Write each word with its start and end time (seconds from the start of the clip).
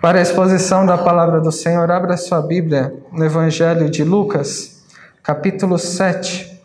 Para 0.00 0.20
a 0.20 0.22
exposição 0.22 0.86
da 0.86 0.96
palavra 0.96 1.40
do 1.40 1.50
Senhor, 1.50 1.90
abra 1.90 2.16
sua 2.16 2.40
Bíblia 2.40 2.94
no 3.10 3.24
Evangelho 3.24 3.90
de 3.90 4.04
Lucas, 4.04 4.84
capítulo 5.24 5.76
7. 5.76 6.56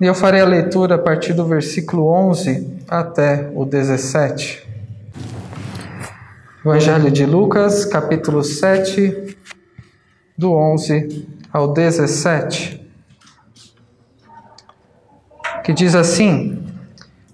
E 0.00 0.06
eu 0.06 0.14
farei 0.14 0.40
a 0.40 0.46
leitura 0.46 0.94
a 0.94 0.98
partir 0.98 1.32
do 1.32 1.44
versículo 1.44 2.06
11 2.06 2.84
até 2.88 3.50
o 3.56 3.64
17. 3.64 4.68
Evangelho 6.64 7.10
de 7.10 7.26
Lucas, 7.26 7.84
capítulo 7.84 8.44
7, 8.44 9.36
do 10.38 10.52
11 10.52 11.41
ao 11.52 11.72
17, 11.72 12.80
que 15.62 15.72
diz 15.72 15.94
assim: 15.94 16.64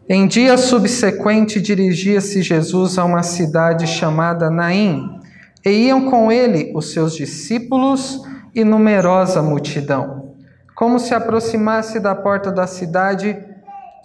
Em 0.09 0.27
dia 0.27 0.59
subsequente 0.59 1.61
dirigia-se 1.61 2.43
Jesus 2.43 2.99
a 2.99 3.05
uma 3.05 3.23
cidade 3.23 3.87
chamada 3.87 4.51
Naim, 4.51 5.21
e 5.65 5.71
iam 5.87 6.11
com 6.11 6.33
ele 6.33 6.73
os 6.75 6.93
seus 6.93 7.15
discípulos 7.15 8.21
e 8.55 8.65
numerosa 8.65 9.41
multidão. 9.41 10.35
Como 10.75 10.99
se 10.99 11.15
aproximasse 11.15 12.01
da 12.01 12.15
porta 12.15 12.51
da 12.51 12.67
cidade, 12.67 13.37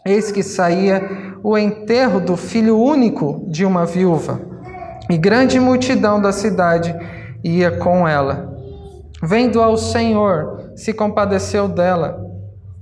eis 0.05 0.31
que 0.31 0.43
saía 0.43 1.01
o 1.43 1.57
enterro 1.57 2.19
do 2.19 2.37
filho 2.37 2.79
único 2.79 3.45
de 3.47 3.65
uma 3.65 3.85
viúva, 3.85 4.41
e 5.09 5.17
grande 5.17 5.59
multidão 5.59 6.21
da 6.21 6.31
cidade 6.31 6.95
ia 7.43 7.71
com 7.77 8.07
ela. 8.07 8.52
Vendo 9.25 9.61
ao 9.61 9.77
Senhor, 9.77 10.73
se 10.75 10.91
compadeceu 10.91 11.69
dela 11.69 12.19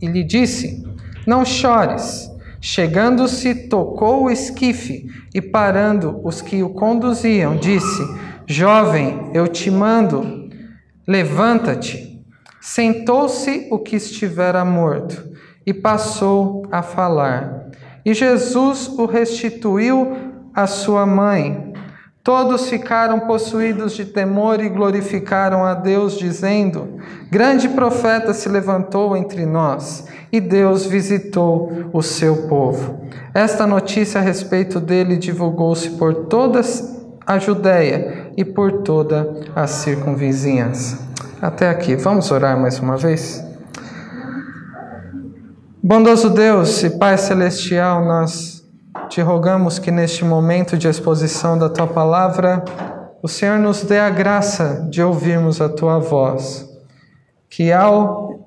e 0.01 0.07
lhe 0.07 0.23
disse: 0.23 0.83
Não 1.27 1.45
chores. 1.45 2.31
Chegando-se, 2.59 3.67
tocou 3.69 4.23
o 4.23 4.29
esquife 4.29 5.07
e, 5.33 5.39
parando 5.39 6.19
os 6.23 6.41
que 6.41 6.63
o 6.63 6.69
conduziam, 6.69 7.55
disse: 7.57 8.01
Jovem, 8.47 9.29
eu 9.35 9.47
te 9.47 9.69
mando, 9.69 10.49
levanta-te. 11.07 12.19
Sentou-se 12.59 13.67
o 13.71 13.77
que 13.77 13.95
estivera 13.95 14.65
morto 14.65 15.23
e 15.63 15.71
passou 15.71 16.63
a 16.71 16.81
falar. 16.81 17.69
E 18.03 18.15
Jesus 18.15 18.87
o 18.87 19.05
restituiu 19.05 20.15
à 20.55 20.65
sua 20.65 21.05
mãe. 21.05 21.70
Todos 22.23 22.69
ficaram 22.69 23.21
possuídos 23.21 23.93
de 23.93 24.05
temor 24.05 24.59
e 24.59 24.69
glorificaram 24.69 25.65
a 25.65 25.73
Deus, 25.73 26.17
dizendo: 26.17 26.99
Grande 27.31 27.67
profeta 27.69 28.31
se 28.31 28.47
levantou 28.47 29.17
entre 29.17 29.43
nós 29.43 30.05
e 30.31 30.39
Deus 30.39 30.85
visitou 30.85 31.89
o 31.91 32.03
seu 32.03 32.47
povo. 32.47 33.07
Esta 33.33 33.65
notícia 33.65 34.21
a 34.21 34.23
respeito 34.23 34.79
dele 34.79 35.17
divulgou-se 35.17 35.89
por 35.91 36.13
toda 36.25 36.61
a 37.25 37.39
Judéia 37.39 38.31
e 38.37 38.45
por 38.45 38.83
toda 38.83 39.41
a 39.55 39.65
circunvizinhança. 39.65 40.99
Até 41.41 41.69
aqui, 41.69 41.95
vamos 41.95 42.29
orar 42.29 42.59
mais 42.59 42.79
uma 42.79 42.97
vez? 42.97 43.43
Bondoso 45.83 46.29
Deus 46.29 46.83
e 46.83 46.99
Pai 46.99 47.17
Celestial, 47.17 48.05
nós 48.05 48.60
te 49.11 49.19
rogamos 49.19 49.77
que 49.77 49.91
neste 49.91 50.23
momento 50.23 50.77
de 50.77 50.87
exposição 50.87 51.57
da 51.57 51.67
tua 51.67 51.85
palavra, 51.85 52.63
o 53.21 53.27
Senhor 53.27 53.59
nos 53.59 53.83
dê 53.83 53.99
a 53.99 54.09
graça 54.09 54.87
de 54.89 55.03
ouvirmos 55.03 55.59
a 55.59 55.67
tua 55.67 55.99
voz. 55.99 56.65
Que 57.49 57.73
ao 57.73 58.39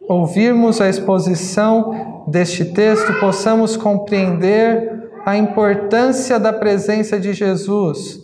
ouvirmos 0.00 0.80
a 0.80 0.88
exposição 0.88 2.24
deste 2.26 2.64
texto, 2.64 3.14
possamos 3.20 3.76
compreender 3.76 5.08
a 5.24 5.36
importância 5.36 6.36
da 6.36 6.52
presença 6.52 7.20
de 7.20 7.32
Jesus 7.32 8.20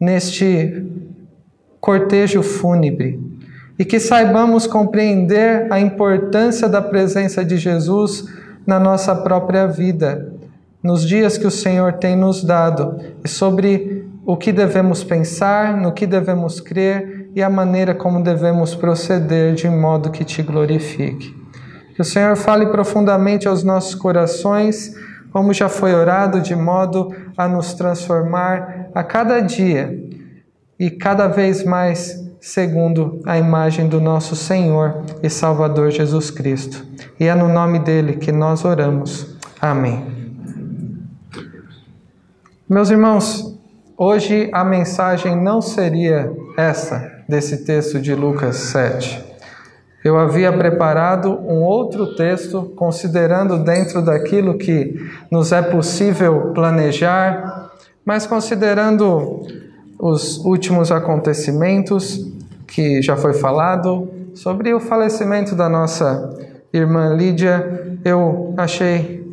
neste 0.00 0.90
cortejo 1.82 2.42
fúnebre 2.42 3.20
e 3.78 3.84
que 3.84 4.00
saibamos 4.00 4.66
compreender 4.66 5.70
a 5.70 5.78
importância 5.78 6.66
da 6.66 6.80
presença 6.80 7.44
de 7.44 7.58
Jesus 7.58 8.24
na 8.66 8.80
nossa 8.80 9.14
própria 9.14 9.66
vida 9.66 10.39
nos 10.82 11.06
dias 11.06 11.36
que 11.36 11.46
o 11.46 11.50
Senhor 11.50 11.94
tem 11.94 12.16
nos 12.16 12.42
dado 12.42 12.98
e 13.24 13.28
sobre 13.28 14.06
o 14.24 14.36
que 14.36 14.52
devemos 14.52 15.02
pensar, 15.04 15.76
no 15.76 15.92
que 15.92 16.06
devemos 16.06 16.60
crer 16.60 17.30
e 17.34 17.42
a 17.42 17.50
maneira 17.50 17.94
como 17.94 18.22
devemos 18.22 18.74
proceder 18.74 19.54
de 19.54 19.68
modo 19.68 20.10
que 20.10 20.24
te 20.24 20.42
glorifique. 20.42 21.34
Que 21.94 22.00
o 22.00 22.04
Senhor 22.04 22.36
fale 22.36 22.66
profundamente 22.66 23.46
aos 23.46 23.62
nossos 23.62 23.94
corações, 23.94 24.94
como 25.32 25.52
já 25.52 25.68
foi 25.68 25.94
orado, 25.94 26.40
de 26.40 26.56
modo 26.56 27.14
a 27.36 27.46
nos 27.46 27.74
transformar 27.74 28.88
a 28.94 29.02
cada 29.02 29.40
dia 29.40 29.98
e 30.78 30.90
cada 30.90 31.28
vez 31.28 31.62
mais 31.62 32.24
segundo 32.40 33.20
a 33.26 33.38
imagem 33.38 33.86
do 33.86 34.00
nosso 34.00 34.34
Senhor 34.34 35.02
e 35.22 35.28
Salvador 35.28 35.90
Jesus 35.90 36.30
Cristo. 36.30 36.84
E 37.18 37.26
é 37.26 37.34
no 37.34 37.48
nome 37.48 37.78
dele 37.78 38.14
que 38.14 38.32
nós 38.32 38.64
oramos. 38.64 39.36
Amém. 39.60 40.19
Meus 42.70 42.88
irmãos, 42.88 43.58
hoje 43.98 44.48
a 44.52 44.62
mensagem 44.62 45.34
não 45.34 45.60
seria 45.60 46.32
essa 46.56 47.24
desse 47.28 47.64
texto 47.64 47.98
de 47.98 48.14
Lucas 48.14 48.54
7. 48.58 49.24
Eu 50.04 50.16
havia 50.16 50.52
preparado 50.52 51.32
um 51.32 51.64
outro 51.64 52.14
texto, 52.14 52.72
considerando 52.76 53.58
dentro 53.58 54.00
daquilo 54.00 54.56
que 54.56 54.94
nos 55.32 55.50
é 55.50 55.60
possível 55.60 56.52
planejar, 56.54 57.72
mas 58.04 58.24
considerando 58.24 59.44
os 59.98 60.38
últimos 60.38 60.92
acontecimentos 60.92 62.24
que 62.68 63.02
já 63.02 63.16
foi 63.16 63.34
falado 63.34 64.08
sobre 64.32 64.72
o 64.72 64.78
falecimento 64.78 65.56
da 65.56 65.68
nossa 65.68 66.38
irmã 66.72 67.12
Lídia, 67.16 67.98
eu 68.04 68.54
achei 68.56 69.28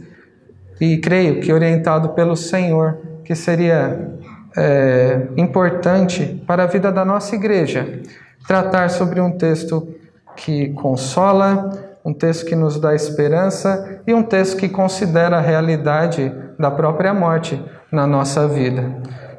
e 0.81 0.97
creio 0.97 1.39
que 1.39 1.53
orientado 1.53 2.09
pelo 2.09 2.35
Senhor 2.35 3.05
que 3.27 3.35
seria 3.35 4.15
é, 4.55 5.27
importante 5.35 6.41
para 6.47 6.63
a 6.63 6.65
vida 6.65 6.89
da 6.93 7.03
nossa 7.03 7.35
igreja 7.35 8.01
tratar 8.47 8.89
sobre 8.89 9.19
um 9.19 9.31
texto 9.31 9.85
que 10.33 10.69
consola, 10.69 11.69
um 12.05 12.13
texto 12.13 12.45
que 12.45 12.55
nos 12.55 12.79
dá 12.79 12.95
esperança 12.95 14.01
e 14.07 14.13
um 14.13 14.23
texto 14.23 14.55
que 14.55 14.69
considera 14.69 15.39
a 15.39 15.41
realidade 15.41 16.33
da 16.57 16.71
própria 16.71 17.13
morte 17.13 17.61
na 17.91 18.07
nossa 18.07 18.47
vida. 18.47 18.95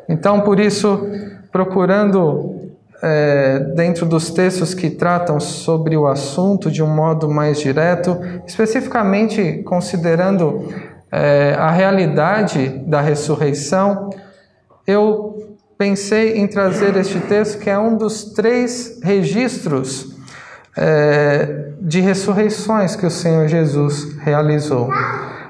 Então, 0.06 0.42
por 0.42 0.60
isso, 0.60 1.08
procurando 1.50 2.68
é, 3.02 3.58
dentro 3.74 4.04
dos 4.04 4.28
textos 4.30 4.74
que 4.74 4.90
tratam 4.90 5.40
sobre 5.40 5.96
o 5.96 6.06
assunto 6.06 6.70
de 6.70 6.82
um 6.82 6.94
modo 6.94 7.26
mais 7.30 7.58
direto, 7.58 8.18
especificamente 8.46 9.62
considerando 9.62 10.68
é, 11.10 11.54
a 11.58 11.70
realidade 11.70 12.68
da 12.86 13.00
ressurreição, 13.00 14.10
eu 14.86 15.56
pensei 15.78 16.38
em 16.38 16.46
trazer 16.46 16.96
este 16.96 17.20
texto, 17.20 17.58
que 17.60 17.70
é 17.70 17.78
um 17.78 17.96
dos 17.96 18.24
três 18.32 19.00
registros 19.02 20.16
é, 20.76 21.72
de 21.80 22.00
ressurreições 22.00 22.96
que 22.96 23.06
o 23.06 23.10
Senhor 23.10 23.48
Jesus 23.48 24.16
realizou. 24.18 24.90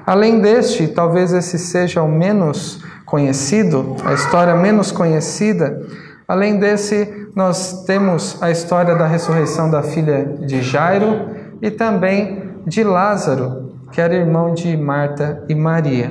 Além 0.05 0.39
deste, 0.39 0.87
talvez 0.87 1.33
esse 1.33 1.59
seja 1.59 2.01
o 2.01 2.07
menos 2.07 2.81
conhecido, 3.05 3.95
a 4.05 4.13
história 4.13 4.55
menos 4.55 4.91
conhecida. 4.91 5.81
Além 6.27 6.59
desse, 6.59 7.27
nós 7.35 7.83
temos 7.85 8.37
a 8.41 8.51
história 8.51 8.95
da 8.95 9.07
ressurreição 9.07 9.69
da 9.69 9.81
filha 9.81 10.25
de 10.41 10.61
Jairo 10.61 11.29
e 11.61 11.71
também 11.71 12.43
de 12.65 12.83
Lázaro, 12.83 13.68
que 13.91 14.01
era 14.01 14.15
irmão 14.15 14.53
de 14.53 14.75
Marta 14.77 15.43
e 15.49 15.55
Maria. 15.55 16.09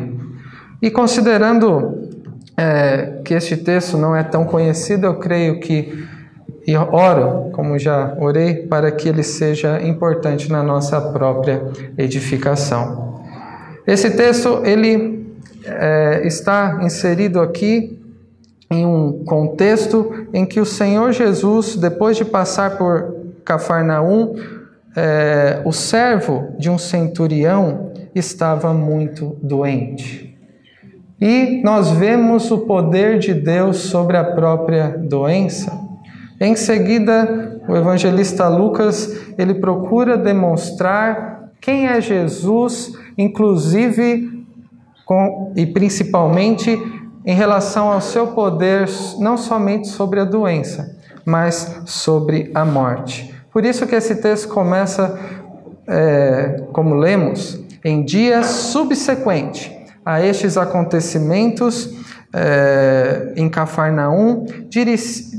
E 0.81 0.91
considerando 0.91 2.09
é, 2.57 3.21
que 3.25 3.35
este 3.35 3.57
texto 3.57 3.97
não 3.97 4.15
é 4.15 4.23
tão 4.23 4.45
conhecido, 4.45 5.07
eu 5.07 5.15
creio 5.15 5.61
que, 5.61 6.07
e 6.67 6.77
oro, 6.77 7.51
como 7.53 7.79
já 7.79 8.17
orei, 8.21 8.67
para 8.67 8.91
que 8.91 9.09
ele 9.09 9.23
seja 9.23 9.81
importante 9.81 10.51
na 10.51 10.63
nossa 10.63 11.01
própria 11.01 11.63
edificação. 11.97 13.23
Esse 13.87 14.11
texto, 14.11 14.63
ele 14.65 15.27
é, 15.65 16.27
está 16.27 16.81
inserido 16.83 17.41
aqui 17.41 17.99
em 18.71 18.85
um 18.85 19.25
contexto 19.25 20.27
em 20.33 20.45
que 20.45 20.61
o 20.61 20.67
Senhor 20.67 21.13
Jesus, 21.13 21.77
depois 21.77 22.17
de 22.17 22.25
passar 22.25 22.77
por 22.77 23.17
Cafarnaum, 23.45 24.35
é, 25.01 25.63
o 25.65 25.73
servo 25.73 26.57
de 26.59 26.69
um 26.69 26.77
centurião 26.77 27.93
estava 28.13 28.75
muito 28.75 29.37
doente. 29.41 30.37
E 31.21 31.63
nós 31.63 31.91
vemos 31.93 32.51
o 32.51 32.59
poder 32.59 33.21
de 33.21 33.33
Deus 33.33 33.77
sobre 33.77 34.17
a 34.17 34.25
própria 34.25 34.89
doença. 34.89 35.73
Em 36.41 36.57
seguida, 36.57 37.61
o 37.69 37.77
evangelista 37.77 38.49
Lucas, 38.49 39.33
ele 39.39 39.55
procura 39.55 40.19
demonstrar 40.19 41.53
quem 41.61 41.87
é 41.87 42.01
Jesus, 42.01 42.93
inclusive 43.17 44.45
com, 45.07 45.53
e 45.55 45.65
principalmente 45.65 46.71
em 47.25 47.35
relação 47.35 47.93
ao 47.93 48.01
seu 48.01 48.29
poder, 48.29 48.89
não 49.21 49.37
somente 49.37 49.87
sobre 49.87 50.19
a 50.19 50.25
doença, 50.25 50.97
mas 51.25 51.83
sobre 51.85 52.51
a 52.53 52.65
morte. 52.65 53.38
Por 53.59 53.67
isso 53.67 53.89
que 53.89 53.97
esse 53.97 54.15
texto 54.15 54.47
começa, 54.51 55.19
é, 55.89 56.63
como 56.73 56.95
lemos, 56.95 57.61
em 57.85 58.05
dia 58.05 58.45
subsequente 58.45 59.77
a 60.07 60.25
estes 60.25 60.57
acontecimentos 60.57 61.93
é, 62.33 63.33
em 63.35 63.49
Cafarnaum, 63.49 64.47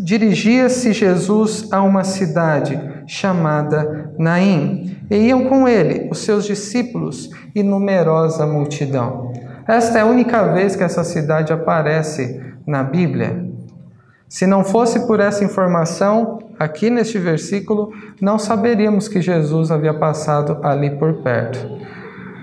dirigia-se 0.04 0.92
Jesus 0.92 1.70
a 1.72 1.82
uma 1.82 2.04
cidade 2.04 2.78
chamada 3.08 4.12
Naim, 4.20 4.98
e 5.10 5.16
iam 5.16 5.46
com 5.46 5.66
ele 5.66 6.10
os 6.12 6.20
seus 6.20 6.44
discípulos 6.44 7.30
e 7.56 7.64
numerosa 7.64 8.46
multidão. 8.46 9.32
Esta 9.66 10.00
é 10.00 10.02
a 10.02 10.06
única 10.06 10.52
vez 10.52 10.76
que 10.76 10.84
essa 10.84 11.06
cidade 11.06 11.54
aparece 11.54 12.38
na 12.68 12.84
Bíblia. 12.84 13.49
Se 14.30 14.46
não 14.46 14.64
fosse 14.64 15.08
por 15.08 15.20
essa 15.20 15.44
informação, 15.44 16.38
aqui 16.60 16.92
neste 16.92 17.18
versículo, 17.18 17.92
não 18.22 18.38
saberíamos 18.38 19.08
que 19.08 19.22
Jesus 19.22 19.72
havia 19.72 19.94
passado 19.94 20.60
ali 20.62 20.92
por 20.92 21.24
perto. 21.24 21.58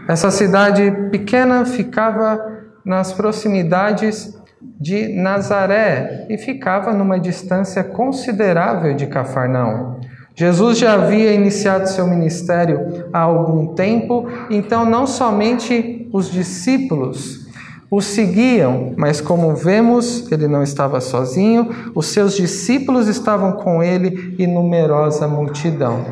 Essa 0.08 0.32
cidade 0.32 0.90
pequena 1.12 1.64
ficava 1.64 2.44
nas 2.84 3.12
proximidades 3.12 4.36
de 4.60 5.14
Nazaré 5.14 6.26
e 6.28 6.36
ficava 6.36 6.92
numa 6.92 7.20
distância 7.20 7.84
considerável 7.84 8.94
de 8.94 9.06
Cafarnaum. 9.06 10.00
Jesus 10.34 10.78
já 10.78 10.94
havia 10.94 11.32
iniciado 11.32 11.88
seu 11.88 12.06
ministério 12.06 13.08
há 13.12 13.20
algum 13.20 13.74
tempo, 13.74 14.28
então 14.50 14.84
não 14.84 15.06
somente 15.06 16.08
os 16.12 16.30
discípulos 16.30 17.45
o 17.90 18.00
seguiam, 18.00 18.94
mas 18.96 19.20
como 19.20 19.54
vemos, 19.54 20.30
ele 20.32 20.48
não 20.48 20.62
estava 20.62 21.00
sozinho, 21.00 21.92
os 21.94 22.06
seus 22.06 22.36
discípulos 22.36 23.06
estavam 23.06 23.52
com 23.52 23.82
ele 23.82 24.34
e 24.38 24.46
numerosa 24.46 25.28
multidão. 25.28 26.04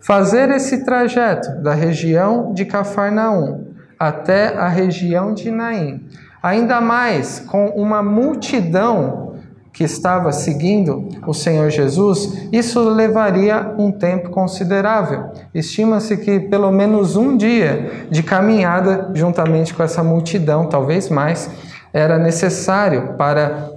Fazer 0.00 0.50
esse 0.50 0.84
trajeto 0.84 1.62
da 1.62 1.74
região 1.74 2.52
de 2.54 2.64
Cafarnaum 2.64 3.66
até 3.98 4.56
a 4.56 4.68
região 4.68 5.34
de 5.34 5.50
Naim, 5.50 6.06
ainda 6.42 6.80
mais 6.80 7.40
com 7.40 7.66
uma 7.70 8.02
multidão 8.02 9.27
que 9.72 9.84
estava 9.84 10.32
seguindo 10.32 11.08
o 11.26 11.32
Senhor 11.32 11.70
Jesus, 11.70 12.48
isso 12.52 12.80
levaria 12.88 13.74
um 13.78 13.92
tempo 13.92 14.30
considerável. 14.30 15.30
Estima-se 15.54 16.16
que 16.16 16.40
pelo 16.40 16.70
menos 16.72 17.16
um 17.16 17.36
dia 17.36 18.06
de 18.10 18.22
caminhada 18.22 19.10
juntamente 19.14 19.72
com 19.74 19.82
essa 19.82 20.02
multidão, 20.02 20.68
talvez 20.68 21.08
mais, 21.08 21.50
era 21.92 22.18
necessário 22.18 23.14
para 23.16 23.70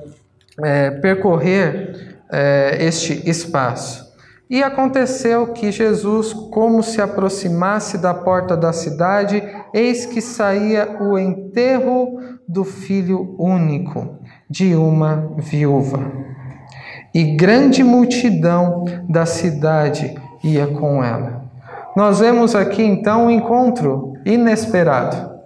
é, 0.63 0.91
percorrer 0.91 2.19
é, 2.31 2.77
este 2.79 3.29
espaço. 3.29 4.11
E 4.49 4.61
aconteceu 4.61 5.47
que 5.53 5.71
Jesus, 5.71 6.33
como 6.33 6.83
se 6.83 7.01
aproximasse 7.01 7.97
da 7.97 8.13
porta 8.13 8.57
da 8.57 8.73
cidade, 8.73 9.41
eis 9.73 10.05
que 10.05 10.19
saía 10.19 10.97
o 10.99 11.17
enterro 11.17 12.19
do 12.45 12.65
filho 12.65 13.33
único 13.39 14.19
de 14.51 14.75
uma 14.75 15.31
viúva. 15.37 16.11
E 17.13 17.23
grande 17.37 17.85
multidão 17.85 18.83
da 19.07 19.25
cidade 19.25 20.13
ia 20.43 20.67
com 20.67 21.01
ela. 21.01 21.45
Nós 21.95 22.19
vemos 22.19 22.53
aqui 22.53 22.83
então 22.83 23.27
um 23.27 23.31
encontro 23.31 24.13
inesperado. 24.25 25.39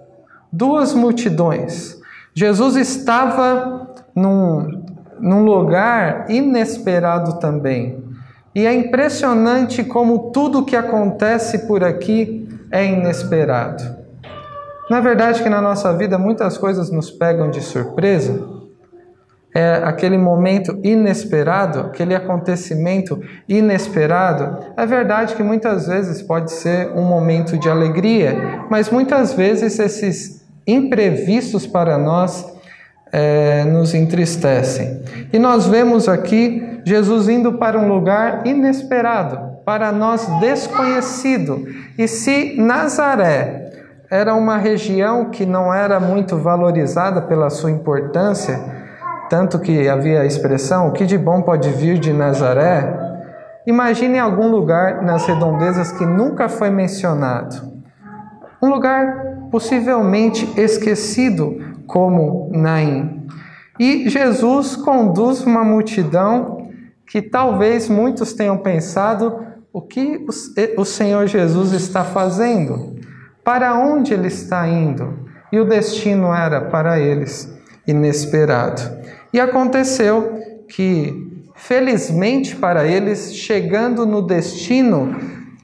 Duas 0.52 0.92
multidões. 0.92 1.96
Jesus 2.34 2.74
estava 2.74 3.94
num, 4.14 4.82
num 5.20 5.44
lugar 5.44 6.28
inesperado 6.28 7.38
também. 7.38 8.04
E 8.52 8.66
é 8.66 8.74
impressionante 8.74 9.84
como 9.84 10.30
tudo 10.32 10.64
que 10.64 10.74
acontece 10.74 11.66
por 11.68 11.84
aqui 11.84 12.48
é 12.72 12.84
inesperado. 12.84 13.84
Na 14.90 15.00
verdade 15.00 15.42
que 15.44 15.48
na 15.48 15.60
nossa 15.60 15.92
vida 15.92 16.18
muitas 16.18 16.58
coisas 16.58 16.90
nos 16.90 17.10
pegam 17.10 17.50
de 17.50 17.60
surpresa, 17.60 18.55
é 19.56 19.80
aquele 19.82 20.18
momento 20.18 20.78
inesperado, 20.84 21.80
aquele 21.80 22.14
acontecimento 22.14 23.18
inesperado, 23.48 24.58
é 24.76 24.84
verdade 24.84 25.34
que 25.34 25.42
muitas 25.42 25.86
vezes 25.86 26.20
pode 26.20 26.52
ser 26.52 26.90
um 26.94 27.00
momento 27.00 27.56
de 27.56 27.66
alegria, 27.66 28.66
mas 28.68 28.90
muitas 28.90 29.32
vezes 29.32 29.78
esses 29.78 30.44
imprevistos 30.66 31.66
para 31.66 31.96
nós 31.96 32.44
é, 33.10 33.64
nos 33.64 33.94
entristecem. 33.94 35.00
E 35.32 35.38
nós 35.38 35.66
vemos 35.66 36.06
aqui 36.06 36.82
Jesus 36.84 37.26
indo 37.26 37.54
para 37.54 37.78
um 37.78 37.88
lugar 37.88 38.46
inesperado, 38.46 39.56
para 39.64 39.90
nós 39.90 40.26
desconhecido. 40.38 41.66
E 41.96 42.06
se 42.06 42.60
Nazaré 42.60 43.70
era 44.10 44.34
uma 44.34 44.58
região 44.58 45.30
que 45.30 45.46
não 45.46 45.72
era 45.72 45.98
muito 45.98 46.36
valorizada 46.36 47.22
pela 47.22 47.48
sua 47.48 47.70
importância, 47.70 48.75
tanto 49.28 49.58
que 49.58 49.88
havia 49.88 50.20
a 50.20 50.26
expressão: 50.26 50.88
o 50.88 50.92
que 50.92 51.04
de 51.04 51.18
bom 51.18 51.42
pode 51.42 51.70
vir 51.70 51.98
de 51.98 52.12
Nazaré? 52.12 53.06
Imagine 53.66 54.18
algum 54.18 54.48
lugar 54.48 55.02
nas 55.02 55.26
redondezas 55.26 55.90
que 55.92 56.06
nunca 56.06 56.48
foi 56.48 56.70
mencionado. 56.70 57.56
Um 58.62 58.70
lugar 58.70 59.48
possivelmente 59.50 60.48
esquecido, 60.56 61.58
como 61.86 62.50
Naim. 62.52 63.26
E 63.78 64.08
Jesus 64.08 64.76
conduz 64.76 65.42
uma 65.42 65.64
multidão 65.64 66.68
que 67.06 67.20
talvez 67.20 67.88
muitos 67.88 68.32
tenham 68.32 68.56
pensado: 68.58 69.44
o 69.72 69.82
que 69.82 70.24
o 70.76 70.84
Senhor 70.84 71.26
Jesus 71.26 71.72
está 71.72 72.04
fazendo? 72.04 72.96
Para 73.44 73.74
onde 73.74 74.14
ele 74.14 74.28
está 74.28 74.66
indo? 74.66 75.26
E 75.52 75.60
o 75.60 75.64
destino 75.64 76.34
era 76.34 76.60
para 76.60 76.98
eles 76.98 77.52
inesperado. 77.86 78.95
E 79.36 79.40
aconteceu 79.40 80.40
que, 80.66 81.42
felizmente 81.54 82.56
para 82.56 82.86
eles, 82.86 83.34
chegando 83.34 84.06
no 84.06 84.22
destino 84.22 85.14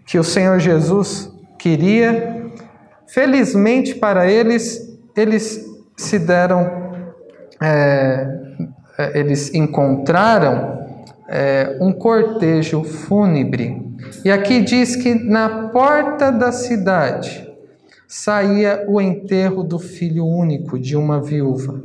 que 0.04 0.18
o 0.18 0.22
Senhor 0.22 0.60
Jesus 0.60 1.32
queria, 1.58 2.52
felizmente 3.06 3.94
para 3.94 4.30
eles, 4.30 4.94
eles 5.16 5.64
se 5.96 6.18
deram, 6.18 6.70
é, 7.62 8.26
é 8.98 9.18
eles 9.18 9.54
encontraram 9.54 10.78
é, 11.26 11.78
um 11.80 11.94
cortejo 11.94 12.84
fúnebre. 12.84 13.80
E 14.22 14.30
aqui 14.30 14.60
diz 14.60 14.96
que 14.96 15.14
na 15.14 15.70
porta 15.70 16.30
da 16.30 16.52
cidade 16.52 17.50
saía 18.14 18.84
o 18.86 19.00
enterro 19.00 19.64
do 19.64 19.78
filho 19.78 20.26
único 20.26 20.78
de 20.78 20.94
uma 20.94 21.18
viúva, 21.18 21.82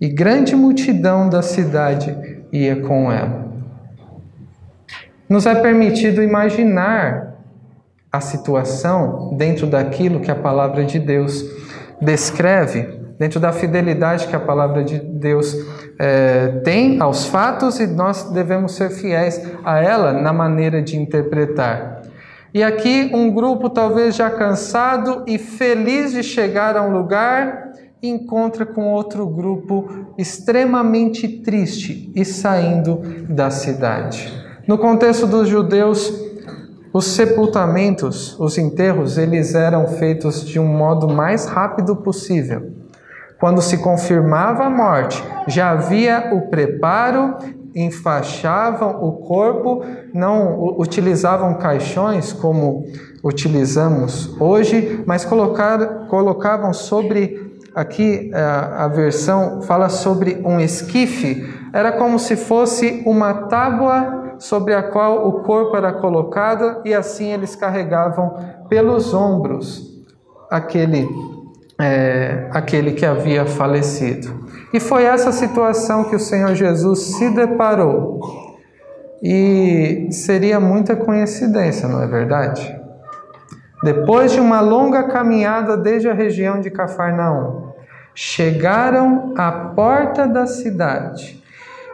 e 0.00 0.08
grande 0.08 0.56
multidão 0.56 1.28
da 1.28 1.40
cidade 1.40 2.18
ia 2.52 2.80
com 2.80 3.12
ela. 3.12 3.46
Nos 5.28 5.46
é 5.46 5.54
permitido 5.54 6.20
imaginar 6.20 7.36
a 8.10 8.20
situação 8.20 9.36
dentro 9.36 9.68
daquilo 9.68 10.18
que 10.18 10.32
a 10.32 10.34
palavra 10.34 10.84
de 10.84 10.98
Deus 10.98 11.44
descreve, 12.02 12.82
dentro 13.16 13.38
da 13.38 13.52
fidelidade 13.52 14.26
que 14.26 14.34
a 14.34 14.40
palavra 14.40 14.82
de 14.82 14.98
Deus 14.98 15.54
é, 15.96 16.60
tem 16.64 17.00
aos 17.00 17.26
fatos 17.26 17.78
e 17.78 17.86
nós 17.86 18.32
devemos 18.32 18.74
ser 18.74 18.90
fiéis 18.90 19.40
a 19.64 19.80
ela 19.80 20.12
na 20.12 20.32
maneira 20.32 20.82
de 20.82 20.96
interpretar. 20.96 21.97
E 22.58 22.62
aqui 22.64 23.08
um 23.14 23.30
grupo 23.30 23.70
talvez 23.70 24.16
já 24.16 24.28
cansado 24.28 25.22
e 25.28 25.38
feliz 25.38 26.10
de 26.10 26.24
chegar 26.24 26.76
a 26.76 26.82
um 26.82 26.90
lugar, 26.90 27.72
encontra 28.02 28.66
com 28.66 28.92
outro 28.92 29.24
grupo 29.28 29.88
extremamente 30.18 31.28
triste 31.28 32.10
e 32.16 32.24
saindo 32.24 33.00
da 33.28 33.48
cidade. 33.48 34.28
No 34.66 34.76
contexto 34.76 35.24
dos 35.24 35.48
judeus, 35.48 36.12
os 36.92 37.04
sepultamentos, 37.04 38.36
os 38.40 38.58
enterros, 38.58 39.18
eles 39.18 39.54
eram 39.54 39.86
feitos 39.86 40.44
de 40.44 40.58
um 40.58 40.66
modo 40.66 41.06
mais 41.06 41.46
rápido 41.46 41.94
possível. 41.94 42.72
Quando 43.38 43.62
se 43.62 43.78
confirmava 43.78 44.64
a 44.64 44.70
morte, 44.70 45.22
já 45.46 45.70
havia 45.70 46.30
o 46.34 46.50
preparo 46.50 47.36
enfaixavam 47.74 49.02
o 49.02 49.12
corpo, 49.12 49.84
não 50.12 50.76
utilizavam 50.78 51.54
caixões 51.54 52.32
como 52.32 52.84
utilizamos 53.22 54.34
hoje, 54.40 55.02
mas 55.06 55.24
colocar, 55.24 56.06
colocavam 56.08 56.72
sobre 56.72 57.48
aqui 57.74 58.30
a, 58.34 58.84
a 58.84 58.88
versão 58.88 59.62
fala 59.62 59.88
sobre 59.88 60.42
um 60.44 60.58
esquife, 60.58 61.46
era 61.72 61.92
como 61.92 62.18
se 62.18 62.36
fosse 62.36 63.02
uma 63.06 63.34
tábua 63.48 64.34
sobre 64.38 64.74
a 64.74 64.82
qual 64.82 65.28
o 65.28 65.42
corpo 65.42 65.76
era 65.76 65.92
colocado, 65.92 66.82
e 66.84 66.94
assim 66.94 67.32
eles 67.32 67.54
carregavam 67.56 68.34
pelos 68.68 69.12
ombros 69.12 70.04
aquele, 70.50 71.08
é, 71.80 72.48
aquele 72.50 72.92
que 72.92 73.04
havia 73.04 73.44
falecido. 73.46 74.47
E 74.72 74.78
foi 74.80 75.04
essa 75.04 75.32
situação 75.32 76.04
que 76.04 76.16
o 76.16 76.20
Senhor 76.20 76.54
Jesus 76.54 77.16
se 77.16 77.30
deparou. 77.30 78.20
E 79.22 80.08
seria 80.12 80.60
muita 80.60 80.94
coincidência, 80.94 81.88
não 81.88 82.02
é 82.02 82.06
verdade? 82.06 82.78
Depois 83.82 84.32
de 84.32 84.40
uma 84.40 84.60
longa 84.60 85.04
caminhada 85.04 85.76
desde 85.76 86.08
a 86.08 86.14
região 86.14 86.60
de 86.60 86.70
Cafarnaum, 86.70 87.72
chegaram 88.14 89.34
à 89.36 89.50
porta 89.50 90.26
da 90.26 90.46
cidade. 90.46 91.37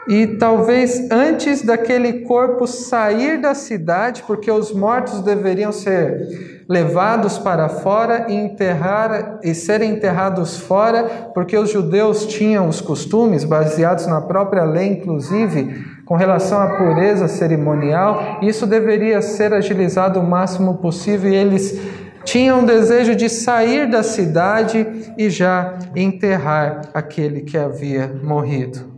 E 0.06 0.26
talvez 0.26 1.11
antes 1.11 1.62
daquele 1.62 2.25
corpo 2.25 2.66
sair 2.66 3.40
da 3.40 3.54
cidade, 3.54 4.23
porque 4.26 4.50
os 4.50 4.73
mortos 4.73 5.23
deveriam 5.23 5.73
ser 5.73 6.54
levados 6.68 7.38
para 7.38 7.68
fora 7.68 8.26
e 8.28 8.34
enterrar 8.34 9.38
e 9.42 9.54
serem 9.54 9.92
enterrados 9.92 10.58
fora, 10.58 11.30
porque 11.34 11.56
os 11.56 11.70
judeus 11.70 12.26
tinham 12.26 12.68
os 12.68 12.80
costumes 12.80 13.44
baseados 13.44 14.06
na 14.06 14.20
própria 14.20 14.64
lei, 14.64 14.88
inclusive, 14.88 15.84
com 16.04 16.16
relação 16.16 16.61
à 16.61 16.76
pureza 16.76 17.28
cerimonial, 17.28 18.38
isso 18.42 18.66
deveria 18.66 19.23
ser 19.23 19.54
agilizado 19.54 20.20
o 20.20 20.26
máximo 20.26 20.76
possível 20.76 21.30
e 21.30 21.34
eles 21.34 21.80
tinham 22.25 22.62
o 22.62 22.66
desejo 22.66 23.14
de 23.14 23.28
sair 23.28 23.88
da 23.88 24.02
cidade 24.02 24.87
e 25.16 25.30
já 25.30 25.78
enterrar 25.94 26.82
aquele 26.92 27.42
que 27.42 27.56
havia 27.56 28.11
morrido. 28.23 28.94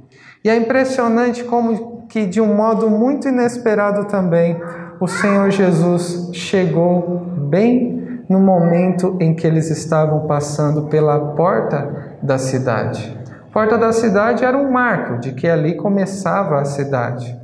E 0.46 0.48
é 0.48 0.56
impressionante 0.56 1.42
como 1.42 2.06
que 2.08 2.24
de 2.24 2.40
um 2.40 2.54
modo 2.54 2.88
muito 2.88 3.28
inesperado 3.28 4.04
também 4.04 4.56
o 5.00 5.08
Senhor 5.08 5.50
Jesus 5.50 6.30
chegou 6.32 7.26
bem 7.50 8.22
no 8.28 8.38
momento 8.38 9.16
em 9.20 9.34
que 9.34 9.46
eles 9.46 9.70
estavam 9.70 10.26
passando 10.26 10.84
pela 10.84 11.18
porta 11.34 12.16
da 12.22 12.38
cidade 12.38 13.16
porta 13.56 13.78
da 13.78 13.90
cidade 13.90 14.44
era 14.44 14.54
um 14.54 14.70
marco 14.70 15.18
de 15.18 15.32
que 15.32 15.48
ali 15.48 15.76
começava 15.76 16.60
a 16.60 16.64
cidade. 16.66 17.34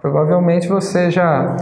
Provavelmente 0.00 0.66
você 0.66 1.08
já 1.08 1.54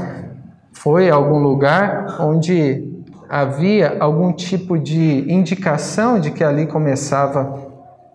foi 0.73 1.11
a 1.11 1.15
algum 1.15 1.37
lugar 1.37 2.17
onde 2.19 2.83
havia 3.29 3.99
algum 4.01 4.33
tipo 4.33 4.79
de 4.79 5.31
indicação 5.31 6.19
de 6.19 6.31
que 6.31 6.43
ali 6.43 6.67
começava 6.67 7.59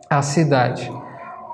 a 0.10 0.24
cidade. 0.24 0.92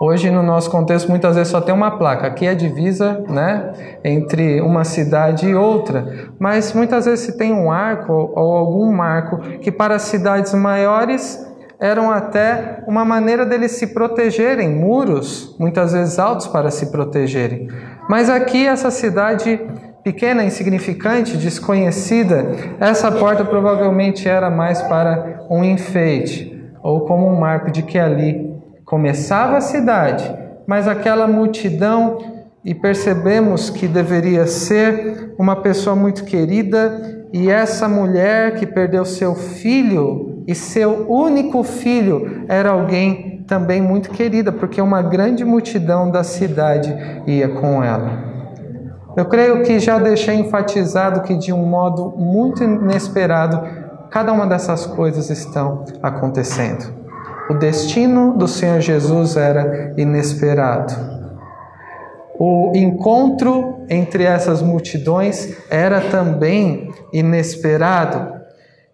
Hoje, 0.03 0.31
no 0.31 0.41
nosso 0.41 0.71
contexto, 0.71 1.09
muitas 1.09 1.35
vezes 1.35 1.51
só 1.51 1.61
tem 1.61 1.75
uma 1.75 1.91
placa. 1.91 2.25
Aqui 2.25 2.47
é 2.47 2.49
a 2.49 2.55
divisa 2.55 3.23
né, 3.29 3.71
entre 4.03 4.59
uma 4.59 4.83
cidade 4.83 5.47
e 5.47 5.53
outra. 5.53 6.31
Mas 6.39 6.73
muitas 6.73 7.05
vezes 7.05 7.19
se 7.23 7.37
tem 7.37 7.53
um 7.53 7.71
arco 7.71 8.11
ou 8.11 8.57
algum 8.57 8.91
marco 8.91 9.37
que 9.59 9.71
para 9.71 9.99
cidades 9.99 10.55
maiores 10.55 11.47
eram 11.79 12.09
até 12.09 12.83
uma 12.87 13.05
maneira 13.05 13.45
deles 13.45 13.73
se 13.73 13.93
protegerem, 13.93 14.69
muros, 14.69 15.55
muitas 15.59 15.93
vezes 15.93 16.17
altos 16.17 16.47
para 16.47 16.71
se 16.71 16.91
protegerem. 16.91 17.67
Mas 18.09 18.27
aqui, 18.27 18.65
essa 18.65 18.89
cidade 18.89 19.59
pequena, 20.03 20.43
insignificante, 20.43 21.37
desconhecida, 21.37 22.47
essa 22.79 23.11
porta 23.11 23.45
provavelmente 23.45 24.27
era 24.27 24.49
mais 24.49 24.81
para 24.81 25.45
um 25.47 25.63
enfeite, 25.63 26.59
ou 26.81 27.01
como 27.01 27.27
um 27.27 27.39
marco 27.39 27.69
de 27.69 27.83
que 27.83 27.99
ali 27.99 28.50
começava 28.91 29.55
a 29.55 29.61
cidade, 29.61 30.29
mas 30.67 30.85
aquela 30.85 31.25
multidão, 31.25 32.17
e 32.63 32.75
percebemos 32.75 33.69
que 33.69 33.87
deveria 33.87 34.45
ser 34.45 35.33
uma 35.39 35.55
pessoa 35.55 35.95
muito 35.95 36.25
querida, 36.25 37.25
e 37.31 37.49
essa 37.49 37.87
mulher 37.87 38.55
que 38.55 38.65
perdeu 38.65 39.05
seu 39.05 39.33
filho 39.33 40.43
e 40.45 40.53
seu 40.53 41.09
único 41.09 41.63
filho 41.63 42.43
era 42.49 42.71
alguém 42.71 43.45
também 43.47 43.81
muito 43.81 44.09
querida, 44.09 44.51
porque 44.51 44.81
uma 44.81 45.01
grande 45.01 45.45
multidão 45.45 46.11
da 46.11 46.21
cidade 46.21 46.93
ia 47.25 47.47
com 47.47 47.81
ela. 47.81 48.11
Eu 49.15 49.23
creio 49.23 49.63
que 49.63 49.79
já 49.79 49.97
deixei 49.99 50.35
enfatizado 50.35 51.21
que 51.21 51.37
de 51.37 51.53
um 51.53 51.65
modo 51.65 52.13
muito 52.17 52.61
inesperado, 52.61 53.61
cada 54.09 54.33
uma 54.33 54.45
dessas 54.45 54.85
coisas 54.85 55.29
estão 55.29 55.85
acontecendo. 56.03 57.00
O 57.49 57.53
destino 57.55 58.37
do 58.37 58.47
Senhor 58.47 58.79
Jesus 58.79 59.35
era 59.35 59.93
inesperado. 59.97 60.93
O 62.39 62.71
encontro 62.75 63.85
entre 63.89 64.23
essas 64.23 64.61
multidões 64.61 65.55
era 65.69 66.01
também 66.01 66.91
inesperado. 67.13 68.41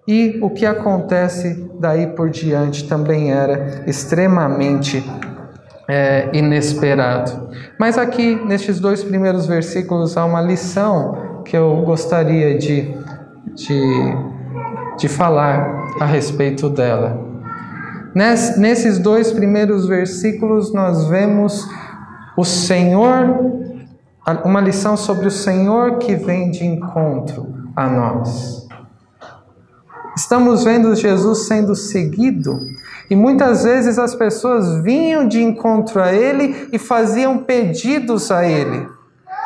E 0.07 0.39
o 0.41 0.49
que 0.49 0.65
acontece 0.65 1.69
daí 1.79 2.07
por 2.07 2.29
diante 2.29 2.87
também 2.87 3.31
era 3.31 3.83
extremamente 3.85 5.03
é, 5.87 6.29
inesperado. 6.33 7.49
Mas 7.79 7.97
aqui, 7.97 8.35
nestes 8.45 8.79
dois 8.79 9.03
primeiros 9.03 9.45
versículos, 9.45 10.17
há 10.17 10.25
uma 10.25 10.41
lição 10.41 11.41
que 11.45 11.55
eu 11.55 11.83
gostaria 11.85 12.57
de, 12.57 12.93
de, 13.53 14.15
de 14.97 15.07
falar 15.07 15.87
a 15.99 16.05
respeito 16.05 16.69
dela. 16.69 17.26
Nesses 18.17 18.97
dois 18.97 19.31
primeiros 19.31 19.85
versículos, 19.87 20.73
nós 20.73 21.07
vemos 21.07 21.69
o 22.35 22.43
Senhor, 22.43 23.53
uma 24.43 24.59
lição 24.59 24.97
sobre 24.97 25.27
o 25.27 25.31
Senhor 25.31 25.99
que 25.99 26.15
vem 26.15 26.49
de 26.49 26.65
encontro 26.65 27.69
a 27.75 27.87
nós. 27.87 28.67
Estamos 30.15 30.63
vendo 30.63 30.95
Jesus 30.95 31.45
sendo 31.45 31.75
seguido 31.75 32.59
e 33.07 33.15
muitas 33.15 33.65
vezes 33.65 33.99
as 33.99 34.15
pessoas 34.15 34.81
vinham 34.81 35.27
de 35.27 35.43
encontro 35.43 36.01
a 36.01 36.11
Ele 36.11 36.69
e 36.73 36.79
faziam 36.79 37.37
pedidos 37.37 38.31
a 38.31 38.43
Ele. 38.43 38.87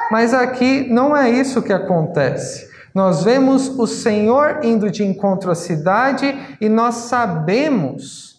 Mas 0.09 0.33
aqui 0.33 0.87
não 0.89 1.15
é 1.15 1.29
isso 1.29 1.61
que 1.61 1.73
acontece. 1.73 2.69
Nós 2.95 3.21
vemos 3.21 3.67
o 3.67 3.85
Senhor 3.85 4.59
indo 4.63 4.89
de 4.89 5.03
encontro 5.03 5.51
à 5.51 5.55
cidade 5.55 6.33
e 6.61 6.69
nós 6.69 6.95
sabemos 6.95 8.30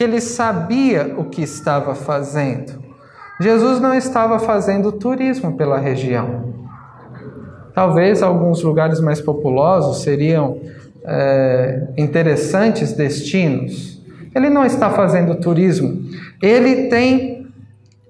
que 0.00 0.04
ele 0.04 0.18
sabia 0.22 1.14
o 1.18 1.24
que 1.24 1.42
estava 1.42 1.94
fazendo. 1.94 2.82
Jesus 3.38 3.78
não 3.82 3.92
estava 3.92 4.38
fazendo 4.38 4.90
turismo 4.92 5.58
pela 5.58 5.78
região. 5.78 6.54
Talvez 7.74 8.22
alguns 8.22 8.62
lugares 8.62 8.98
mais 8.98 9.20
populosos 9.20 10.02
seriam 10.02 10.58
é, 11.04 11.88
interessantes 11.98 12.94
destinos. 12.94 14.02
Ele 14.34 14.48
não 14.48 14.64
está 14.64 14.88
fazendo 14.88 15.34
turismo, 15.34 16.02
ele 16.40 16.88
tem 16.88 17.46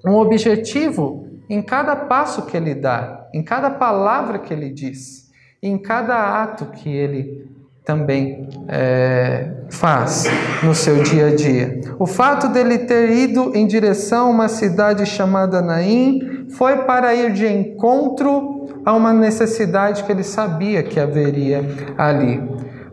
um 0.06 0.14
objetivo 0.14 1.26
em 1.48 1.60
cada 1.60 1.96
passo 1.96 2.46
que 2.46 2.56
ele 2.56 2.72
dá, 2.72 3.26
em 3.34 3.42
cada 3.42 3.68
palavra 3.68 4.38
que 4.38 4.54
ele 4.54 4.70
diz, 4.70 5.28
em 5.60 5.76
cada 5.76 6.40
ato 6.40 6.66
que 6.66 6.88
ele 6.88 7.49
também 7.84 8.48
é, 8.68 9.50
faz 9.70 10.24
no 10.62 10.74
seu 10.74 11.02
dia 11.02 11.28
a 11.28 11.34
dia. 11.34 11.80
O 11.98 12.06
fato 12.06 12.48
dele 12.48 12.78
ter 12.78 13.10
ido 13.10 13.52
em 13.54 13.66
direção 13.66 14.26
a 14.26 14.30
uma 14.30 14.48
cidade 14.48 15.06
chamada 15.06 15.60
Naim 15.60 16.46
foi 16.50 16.78
para 16.78 17.14
ir 17.14 17.32
de 17.32 17.46
encontro 17.46 18.68
a 18.84 18.94
uma 18.94 19.12
necessidade 19.12 20.04
que 20.04 20.12
ele 20.12 20.24
sabia 20.24 20.82
que 20.82 20.98
haveria 20.98 21.64
ali. 21.96 22.42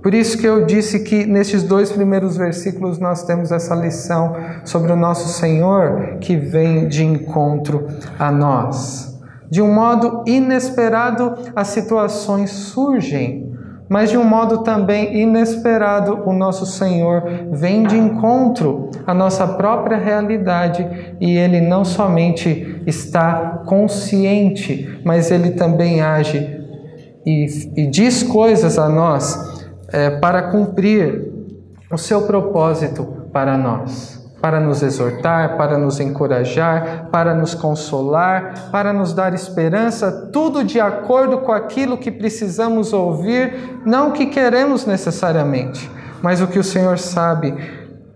Por 0.02 0.14
isso 0.14 0.38
que 0.38 0.48
eu 0.48 0.66
disse 0.66 1.02
que 1.02 1.26
nestes 1.26 1.64
dois 1.64 1.92
primeiros 1.92 2.38
versículos 2.38 3.00
nós 3.00 3.24
temos 3.24 3.52
essa 3.52 3.76
lição 3.76 4.36
sobre 4.64 4.92
o 4.92 4.96
nosso 4.96 5.28
Senhor 5.30 6.18
que 6.22 6.36
vem 6.36 6.88
de 6.88 7.04
encontro 7.04 7.88
a 8.18 8.32
nós. 8.32 9.18
De 9.50 9.62
um 9.62 9.74
modo 9.74 10.24
inesperado, 10.28 11.34
as 11.56 11.70
situações 11.70 12.52
surgem, 12.52 13.47
mas 13.90 14.10
de 14.10 14.18
um 14.18 14.24
modo 14.24 14.60
também 14.60 15.22
inesperado, 15.22 16.24
o 16.26 16.34
nosso 16.34 16.66
Senhor 16.66 17.24
vem 17.52 17.84
de 17.84 17.98
encontro 17.98 18.90
à 19.06 19.14
nossa 19.14 19.48
própria 19.48 19.98
realidade 19.98 21.16
e 21.20 21.38
ele 21.38 21.62
não 21.62 21.86
somente 21.86 22.82
está 22.86 23.64
consciente, 23.66 25.00
mas 25.04 25.32
ele 25.32 25.52
também 25.52 26.02
age 26.02 26.58
e, 27.26 27.46
e 27.76 27.88
diz 27.88 28.24
coisas 28.24 28.80
a 28.80 28.88
nós 28.88 29.66
é, 29.90 30.12
para 30.12 30.44
cumprir 30.44 31.34
o 31.92 31.98
seu 31.98 32.22
propósito 32.22 33.28
para 33.34 33.58
nós, 33.58 34.17
para 34.42 34.60
nos 34.60 34.84
exortar, 34.84 35.58
para 35.58 35.78
nos 35.78 36.00
encorajar, 36.00 37.10
para 37.12 37.34
nos 37.34 37.54
consolar, 37.54 38.70
para 38.72 38.94
nos 38.94 39.14
dar 39.14 39.34
esperança, 39.34 40.30
tudo 40.32 40.64
de 40.64 40.80
acordo 40.80 41.40
com 41.40 41.52
aquilo 41.52 41.98
que 41.98 42.12
precisamos 42.12 42.94
ouvir, 42.94 43.80
não 43.86 44.10
o 44.10 44.12
que 44.12 44.28
queremos 44.28 44.86
necessariamente, 44.86 45.90
mas 46.22 46.42
o 46.42 46.48
que 46.48 46.60
o 46.60 46.64
Senhor 46.64 47.00
sabe 47.00 47.54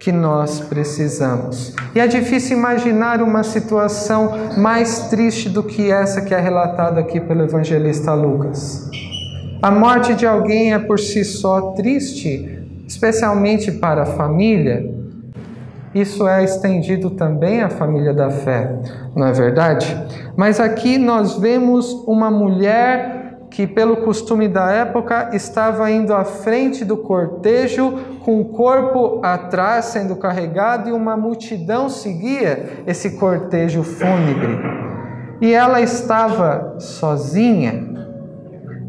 que 0.01 0.11
nós 0.11 0.59
precisamos. 0.59 1.75
E 1.93 1.99
é 1.99 2.07
difícil 2.07 2.57
imaginar 2.57 3.21
uma 3.21 3.43
situação 3.43 4.31
mais 4.57 5.09
triste 5.09 5.47
do 5.47 5.61
que 5.61 5.91
essa 5.91 6.21
que 6.21 6.33
é 6.33 6.39
relatada 6.39 6.99
aqui 6.99 7.19
pelo 7.19 7.43
evangelista 7.43 8.11
Lucas. 8.13 8.89
A 9.61 9.69
morte 9.69 10.15
de 10.15 10.25
alguém 10.25 10.73
é 10.73 10.79
por 10.79 10.99
si 10.99 11.23
só 11.23 11.73
triste, 11.73 12.63
especialmente 12.87 13.71
para 13.71 14.01
a 14.01 14.05
família. 14.07 15.00
Isso 15.93 16.25
é 16.25 16.43
estendido 16.43 17.09
também 17.09 17.61
à 17.61 17.69
família 17.69 18.13
da 18.13 18.29
fé, 18.29 18.75
não 19.13 19.27
é 19.27 19.33
verdade? 19.33 19.97
Mas 20.37 20.59
aqui 20.59 20.97
nós 20.97 21.37
vemos 21.37 21.91
uma 22.07 22.31
mulher 22.31 23.21
que, 23.49 23.67
pelo 23.67 23.97
costume 23.97 24.47
da 24.47 24.71
época, 24.71 25.31
estava 25.33 25.91
indo 25.91 26.13
à 26.13 26.23
frente 26.23 26.85
do 26.85 26.95
cortejo, 26.95 27.93
com 28.23 28.39
o 28.39 28.45
corpo 28.45 29.19
atrás 29.21 29.85
sendo 29.85 30.15
carregado, 30.15 30.87
e 30.87 30.93
uma 30.93 31.17
multidão 31.17 31.89
seguia 31.89 32.83
esse 32.87 33.17
cortejo 33.17 33.83
fúnebre. 33.83 34.57
E 35.41 35.53
ela 35.53 35.81
estava 35.81 36.75
sozinha, 36.79 37.89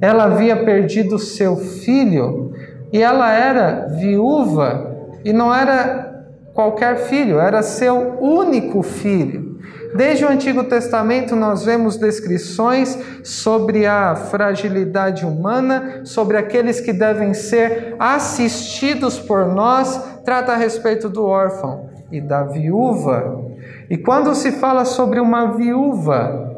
ela 0.00 0.24
havia 0.24 0.64
perdido 0.64 1.18
seu 1.18 1.56
filho, 1.56 2.52
e 2.92 3.02
ela 3.02 3.32
era 3.32 3.88
viúva, 3.88 4.94
e 5.24 5.32
não 5.32 5.52
era 5.52 6.11
qualquer 6.54 7.08
filho, 7.08 7.38
era 7.38 7.62
seu 7.62 8.18
único 8.20 8.82
filho. 8.82 9.52
Desde 9.94 10.24
o 10.24 10.28
Antigo 10.28 10.64
Testamento, 10.64 11.36
nós 11.36 11.64
vemos 11.64 11.98
descrições 11.98 12.98
sobre 13.22 13.84
a 13.86 14.14
fragilidade 14.14 15.26
humana, 15.26 16.00
sobre 16.04 16.38
aqueles 16.38 16.80
que 16.80 16.92
devem 16.92 17.34
ser 17.34 17.94
assistidos 17.98 19.18
por 19.18 19.46
nós, 19.46 20.22
trata 20.24 20.52
a 20.52 20.56
respeito 20.56 21.10
do 21.10 21.26
órfão 21.26 21.90
e 22.10 22.20
da 22.20 22.42
viúva. 22.42 23.42
E 23.90 23.98
quando 23.98 24.34
se 24.34 24.52
fala 24.52 24.86
sobre 24.86 25.20
uma 25.20 25.52
viúva 25.52 26.50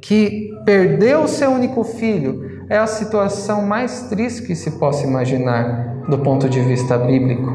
que 0.00 0.54
perdeu 0.64 1.26
seu 1.26 1.50
único 1.50 1.82
filho, 1.82 2.64
é 2.70 2.78
a 2.78 2.86
situação 2.86 3.62
mais 3.62 4.02
triste 4.02 4.42
que 4.42 4.54
se 4.54 4.72
possa 4.72 5.04
imaginar 5.04 6.04
do 6.08 6.18
ponto 6.18 6.48
de 6.48 6.60
vista 6.60 6.96
bíblico. 6.96 7.50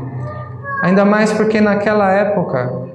Ainda 0.83 1.03
mais 1.03 1.33
porque 1.33 1.59
naquela 1.59 2.11
época 2.11 2.89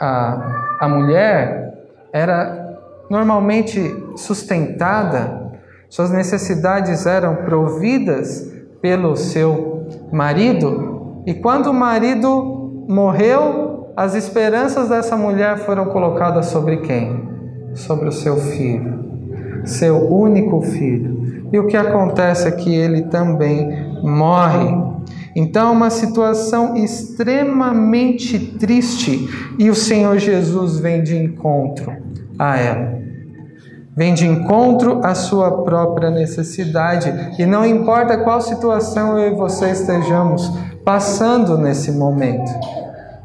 a 0.00 0.56
a 0.78 0.88
mulher 0.88 1.74
era 2.12 2.78
normalmente 3.08 3.80
sustentada, 4.16 5.52
suas 5.88 6.10
necessidades 6.10 7.06
eram 7.06 7.36
providas 7.36 8.52
pelo 8.82 9.16
seu 9.16 9.86
marido, 10.12 11.22
e 11.26 11.34
quando 11.34 11.68
o 11.68 11.74
marido 11.74 12.84
morreu, 12.88 13.92
as 13.96 14.14
esperanças 14.14 14.88
dessa 14.88 15.16
mulher 15.16 15.58
foram 15.58 15.86
colocadas 15.86 16.46
sobre 16.46 16.78
quem? 16.78 17.26
Sobre 17.74 18.08
o 18.08 18.12
seu 18.12 18.36
filho, 18.36 19.62
seu 19.64 20.12
único 20.12 20.60
filho. 20.60 21.46
E 21.52 21.58
o 21.58 21.66
que 21.66 21.76
acontece 21.76 22.48
é 22.48 22.50
que 22.50 22.74
ele 22.74 23.02
também 23.02 24.00
morre. 24.02 24.95
Então, 25.38 25.70
uma 25.74 25.90
situação 25.90 26.74
extremamente 26.74 28.38
triste 28.38 29.28
e 29.58 29.68
o 29.68 29.74
Senhor 29.74 30.16
Jesus 30.16 30.78
vem 30.78 31.02
de 31.02 31.14
encontro 31.14 31.94
a 32.38 32.58
ela. 32.58 32.98
Vem 33.94 34.14
de 34.14 34.26
encontro 34.26 35.04
à 35.04 35.14
sua 35.14 35.62
própria 35.62 36.10
necessidade. 36.10 37.12
E 37.38 37.44
não 37.44 37.66
importa 37.66 38.16
qual 38.16 38.40
situação 38.40 39.18
eu 39.18 39.34
e 39.34 39.36
você 39.36 39.72
estejamos 39.72 40.50
passando 40.82 41.58
nesse 41.58 41.92
momento, 41.92 42.50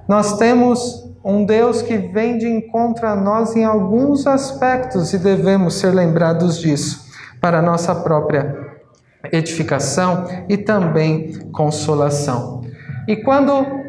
nós 0.05 0.37
temos 0.37 1.09
um 1.23 1.45
Deus 1.45 1.81
que 1.81 1.97
vem 1.97 2.37
de 2.37 2.47
encontro 2.47 3.07
a 3.07 3.15
nós 3.15 3.55
em 3.55 3.63
alguns 3.63 4.27
aspectos 4.27 5.13
e 5.13 5.17
devemos 5.17 5.75
ser 5.75 5.91
lembrados 5.91 6.59
disso 6.59 7.05
para 7.39 7.59
a 7.59 7.61
nossa 7.61 7.95
própria 7.95 8.60
edificação 9.31 10.25
e 10.47 10.57
também 10.57 11.33
consolação. 11.51 12.61
E 13.07 13.15
quando 13.17 13.81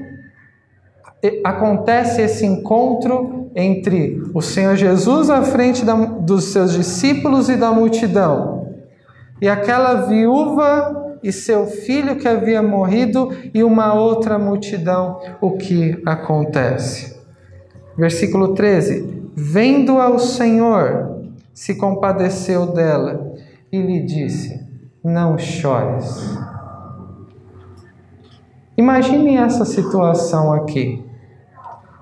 acontece 1.44 2.20
esse 2.22 2.44
encontro 2.44 3.50
entre 3.54 4.22
o 4.34 4.40
Senhor 4.40 4.76
Jesus 4.76 5.30
à 5.30 5.42
frente 5.42 5.84
da, 5.84 5.94
dos 5.94 6.44
seus 6.52 6.72
discípulos 6.72 7.48
e 7.48 7.56
da 7.56 7.70
multidão, 7.70 8.68
e 9.40 9.48
aquela 9.48 10.06
viúva 10.06 11.18
e 11.22 11.30
seu 11.30 11.66
filho 11.66 12.16
que 12.16 12.26
havia 12.26 12.62
morrido, 12.62 13.32
e 13.54 13.62
uma 13.62 13.94
outra 13.94 14.38
multidão, 14.38 15.20
o 15.40 15.52
que 15.52 16.00
acontece? 16.04 17.16
Versículo 17.96 18.54
13: 18.54 19.30
Vendo 19.34 20.00
ao 20.00 20.18
Senhor, 20.18 21.22
se 21.54 21.76
compadeceu 21.76 22.66
dela 22.66 23.34
e 23.70 23.80
lhe 23.80 24.00
disse: 24.02 24.71
não 25.04 25.36
chores. 25.36 26.38
Imagine 28.76 29.36
essa 29.36 29.64
situação 29.64 30.52
aqui. 30.52 31.04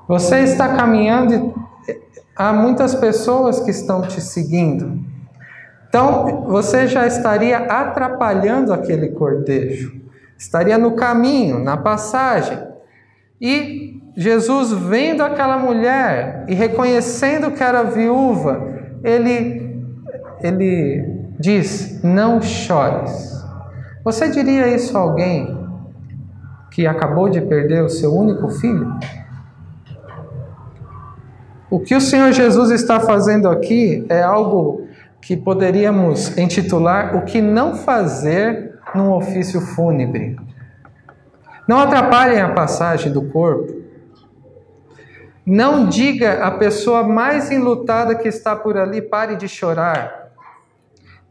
Você 0.07 0.41
está 0.41 0.77
caminhando 0.77 1.35
e 1.35 2.03
há 2.37 2.53
muitas 2.53 2.95
pessoas 2.95 3.61
que 3.61 3.71
estão 3.71 4.03
te 4.03 4.21
seguindo. 4.21 5.01
Então, 5.89 6.45
você 6.45 6.87
já 6.87 7.07
estaria 7.07 7.59
atrapalhando 7.59 8.73
aquele 8.73 9.09
cortejo, 9.09 10.01
estaria 10.39 10.79
no 10.79 10.93
caminho, 10.93 11.59
na 11.59 11.77
passagem. 11.77 12.59
E 13.41 14.01
Jesus, 14.17 14.73
vendo 14.73 15.23
aquela 15.23 15.59
mulher 15.59 16.45
e 16.49 16.55
reconhecendo 16.55 17.51
que 17.51 17.63
era 17.63 17.83
viúva, 17.83 18.63
ele, 19.03 19.83
ele 20.41 21.10
diz: 21.41 22.03
Não 22.05 22.43
chores. 22.43 23.43
Você 24.05 24.29
diria 24.29 24.69
isso 24.69 24.97
a 24.97 25.01
alguém 25.01 25.59
que 26.71 26.87
acabou 26.87 27.29
de 27.29 27.41
perder 27.41 27.83
o 27.83 27.89
seu 27.89 28.15
único 28.15 28.49
filho? 28.51 28.95
O 31.71 31.81
que 31.81 31.95
o 31.95 32.01
Senhor 32.01 32.33
Jesus 32.33 32.71
está 32.71 33.01
fazendo 33.01 33.49
aqui 33.49 34.05
é 34.09 34.23
algo 34.23 34.87
que 35.21 35.37
poderíamos 35.37 36.37
intitular 36.37 37.17
o 37.17 37.23
que 37.23 37.41
não 37.41 37.75
fazer 37.75 38.79
num 38.95 39.13
ofício 39.13 39.61
fúnebre. 39.61 40.37
Não 41.69 41.79
atrapalhem 41.79 42.41
a 42.41 42.53
passagem 42.53 43.13
do 43.13 43.23
corpo. 43.23 43.81
Não 45.47 45.87
diga 45.87 46.45
à 46.45 46.51
pessoa 46.51 47.03
mais 47.05 47.51
enlutada 47.51 48.15
que 48.15 48.29
está 48.29 48.57
por 48.57 48.77
ali, 48.77 49.01
pare 49.01 49.37
de 49.37 49.47
chorar. 49.47 50.20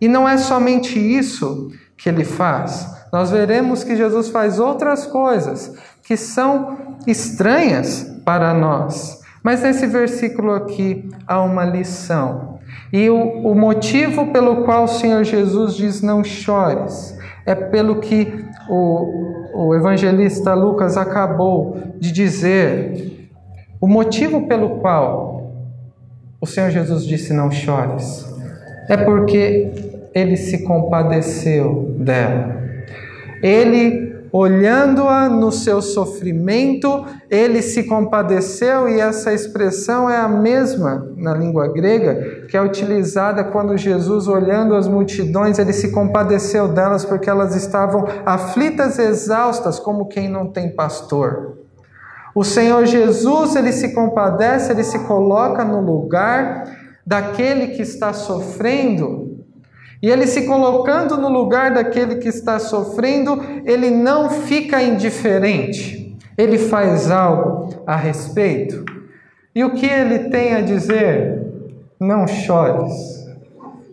E 0.02 0.08
não 0.08 0.28
é 0.28 0.38
somente 0.38 0.98
isso 0.98 1.72
que 1.98 2.10
ele 2.10 2.24
faz. 2.24 3.00
Nós 3.12 3.32
veremos 3.32 3.84
que 3.84 3.96
Jesus 3.96 4.30
faz 4.30 4.60
outras 4.60 5.06
coisas 5.06 5.76
que 6.04 6.16
são 6.16 6.78
estranhas 7.06 8.22
para 8.24 8.54
nós. 8.54 9.20
Mas 9.44 9.62
nesse 9.62 9.88
versículo 9.88 10.54
aqui 10.54 11.10
há 11.28 11.42
uma 11.42 11.66
lição. 11.66 12.60
E 12.92 13.10
o, 13.10 13.16
o 13.48 13.56
motivo 13.56 14.32
pelo 14.32 14.64
qual 14.64 14.86
o 14.86 14.88
Senhor 14.88 15.24
Jesus 15.24 15.76
diz 15.76 16.02
não 16.02 16.24
chores 16.24 17.18
é 17.46 17.56
pelo 17.56 18.00
que 18.00 18.46
o, 18.70 19.68
o 19.68 19.76
evangelista 19.76 20.54
Lucas 20.54 20.98
acabou 20.98 21.78
de 22.00 22.12
dizer. 22.12 23.30
O 23.82 23.88
motivo 23.88 24.48
pelo 24.48 24.80
qual 24.80 25.54
o 26.40 26.46
Senhor 26.46 26.70
Jesus 26.70 27.06
disse 27.06 27.34
não 27.34 27.52
chores 27.52 28.26
é 28.90 28.98
porque 28.98 29.89
ele 30.14 30.36
se 30.38 30.64
compadeceu 30.64 31.96
dela. 31.98 32.58
Ele, 33.42 34.28
olhando-a 34.32 35.30
no 35.30 35.52
seu 35.52 35.82
sofrimento, 35.82 37.06
ele 37.30 37.62
se 37.62 37.84
compadeceu, 37.84 38.90
e 38.90 39.00
essa 39.00 39.34
expressão 39.34 40.10
é 40.10 40.18
a 40.18 40.28
mesma 40.28 41.08
na 41.16 41.34
língua 41.34 41.72
grega 41.72 42.46
que 42.48 42.58
é 42.58 42.62
utilizada 42.62 43.44
quando 43.44 43.78
Jesus, 43.78 44.28
olhando 44.28 44.76
as 44.76 44.88
multidões, 44.88 45.58
ele 45.58 45.74
se 45.74 45.92
compadeceu 45.92 46.68
delas 46.68 47.06
porque 47.06 47.30
elas 47.30 47.56
estavam 47.56 48.06
aflitas, 48.26 49.00
exaustas, 49.00 49.80
como 49.80 50.08
quem 50.08 50.30
não 50.30 50.48
tem 50.48 50.76
pastor. 50.76 51.58
O 52.36 52.44
Senhor 52.44 52.86
Jesus, 52.86 53.56
ele 53.56 53.72
se 53.72 53.94
compadece, 53.94 54.72
ele 54.72 54.84
se 54.84 55.00
coloca 55.00 55.64
no 55.64 55.82
lugar 55.82 56.66
daquele 57.06 57.70
que 57.70 57.82
está 57.82 58.14
sofrendo 58.14 59.29
e 60.02 60.10
ele 60.10 60.26
se 60.28 60.44
colocando 60.44 61.18
no 61.18 61.28
lugar 61.28 61.74
daquele 61.74 62.16
que 62.16 62.30
está 62.30 62.58
sofrendo, 62.58 63.42
ele 63.66 63.90
não 63.92 64.30
fica 64.30 64.82
indiferente, 64.82 66.18
ele 66.38 66.58
faz 66.58 67.12
algo 67.12 67.84
a 67.86 67.98
respeito. 67.98 68.86
E 69.54 69.64
o 69.64 69.72
que 69.72 69.86
ele 69.86 70.30
tem 70.30 70.56
a 70.56 70.62
dizer? 70.62 71.46
Não 72.00 72.26
chores. 72.28 72.94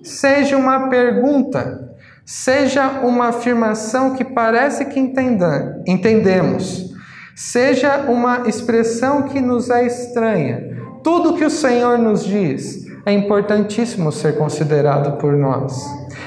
Seja 0.03 0.57
uma 0.57 0.89
pergunta, 0.89 1.97
seja 2.25 2.89
uma 3.03 3.29
afirmação 3.29 4.15
que 4.15 4.25
parece 4.25 4.85
que 4.85 5.01
entenda, 5.01 5.83
entendemos. 5.87 6.87
seja 7.35 8.07
uma 8.09 8.49
expressão 8.49 9.25
que 9.25 9.41
nos 9.43 9.69
é 9.69 9.85
estranha. 9.85 10.75
Tudo 11.03 11.35
que 11.35 11.45
o 11.45 11.51
Senhor 11.51 11.99
nos 11.99 12.25
diz 12.25 12.86
é 13.07 13.13
importantíssimo 13.13 14.11
ser 14.11 14.37
considerado 14.37 15.17
por 15.19 15.33
nós. 15.33 15.81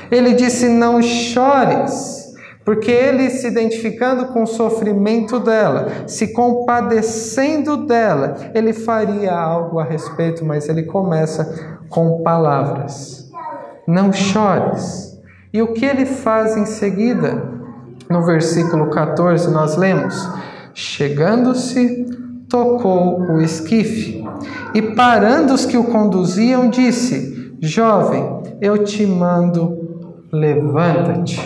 Ele 0.09 0.33
disse: 0.33 0.69
Não 0.69 1.01
chores, 1.01 2.33
porque 2.63 2.89
ele 2.89 3.29
se 3.29 3.47
identificando 3.47 4.27
com 4.27 4.43
o 4.43 4.47
sofrimento 4.47 5.39
dela, 5.39 6.07
se 6.07 6.31
compadecendo 6.31 7.85
dela, 7.85 8.37
ele 8.55 8.71
faria 8.71 9.33
algo 9.33 9.77
a 9.77 9.83
respeito, 9.83 10.45
mas 10.45 10.69
ele 10.69 10.83
começa 10.83 11.77
com 11.89 12.23
palavras. 12.23 13.29
Não 13.85 14.13
chores. 14.13 15.19
E 15.51 15.61
o 15.61 15.73
que 15.73 15.85
ele 15.85 16.05
faz 16.05 16.55
em 16.55 16.65
seguida? 16.65 17.59
No 18.09 18.23
versículo 18.23 18.89
14, 18.89 19.51
nós 19.51 19.75
lemos: 19.75 20.15
Chegando-se, 20.73 22.05
tocou 22.49 23.21
o 23.21 23.41
esquife 23.41 24.23
e, 24.73 24.81
parando 24.81 25.53
os 25.53 25.65
que 25.65 25.77
o 25.77 25.85
conduziam, 25.85 26.69
disse: 26.69 27.53
Jovem, 27.61 28.23
eu 28.59 28.83
te 28.83 29.05
mando, 29.05 30.17
levanta-te. 30.31 31.39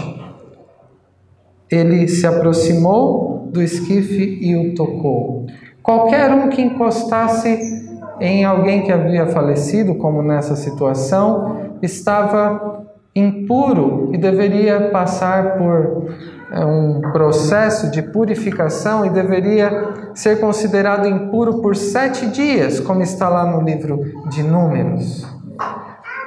Ele 1.69 2.07
se 2.07 2.25
aproximou 2.25 3.49
do 3.51 3.61
esquife 3.61 4.39
e 4.41 4.55
o 4.55 4.73
tocou. 4.75 5.45
Qualquer 5.81 6.31
um 6.31 6.49
que 6.49 6.61
encostasse 6.61 7.83
em 8.19 8.45
alguém 8.45 8.83
que 8.83 8.91
havia 8.91 9.27
falecido, 9.27 9.95
como 9.95 10.21
nessa 10.21 10.55
situação, 10.55 11.73
estava 11.81 12.85
impuro 13.15 14.09
e 14.13 14.17
deveria 14.17 14.89
passar 14.89 15.57
por 15.57 16.15
um 16.55 17.01
processo 17.11 17.89
de 17.89 18.01
purificação 18.01 19.05
e 19.05 19.09
deveria 19.09 20.11
ser 20.13 20.39
considerado 20.39 21.07
impuro 21.07 21.61
por 21.61 21.75
sete 21.75 22.27
dias, 22.27 22.79
como 22.79 23.01
está 23.01 23.27
lá 23.27 23.45
no 23.45 23.61
livro 23.61 24.03
de 24.29 24.43
Números. 24.43 25.25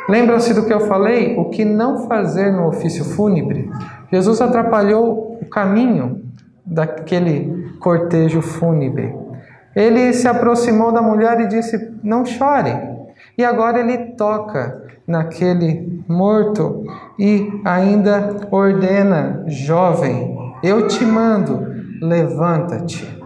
Lembram-se 0.08 0.54
do 0.54 0.64
que 0.64 0.72
eu 0.72 0.80
falei? 0.80 1.36
O 1.36 1.50
que 1.50 1.64
não 1.64 2.06
fazer 2.08 2.52
no 2.52 2.68
ofício 2.68 3.04
fúnebre? 3.04 3.70
Jesus 4.10 4.40
atrapalhou 4.40 5.38
o 5.40 5.46
caminho 5.46 6.22
daquele 6.64 7.74
cortejo 7.80 8.40
fúnebre. 8.40 9.14
Ele 9.74 10.12
se 10.12 10.26
aproximou 10.26 10.92
da 10.92 11.02
mulher 11.02 11.40
e 11.40 11.48
disse: 11.48 11.92
Não 12.02 12.24
chore. 12.24 12.74
E 13.36 13.44
agora 13.44 13.80
ele 13.80 14.12
toca 14.12 14.86
naquele 15.07 16.03
morto 16.09 16.85
e 17.19 17.61
ainda 17.64 18.49
ordena: 18.51 19.45
jovem, 19.47 20.37
eu 20.62 20.87
te 20.88 21.05
mando, 21.05 21.66
levanta-te. 22.01 23.16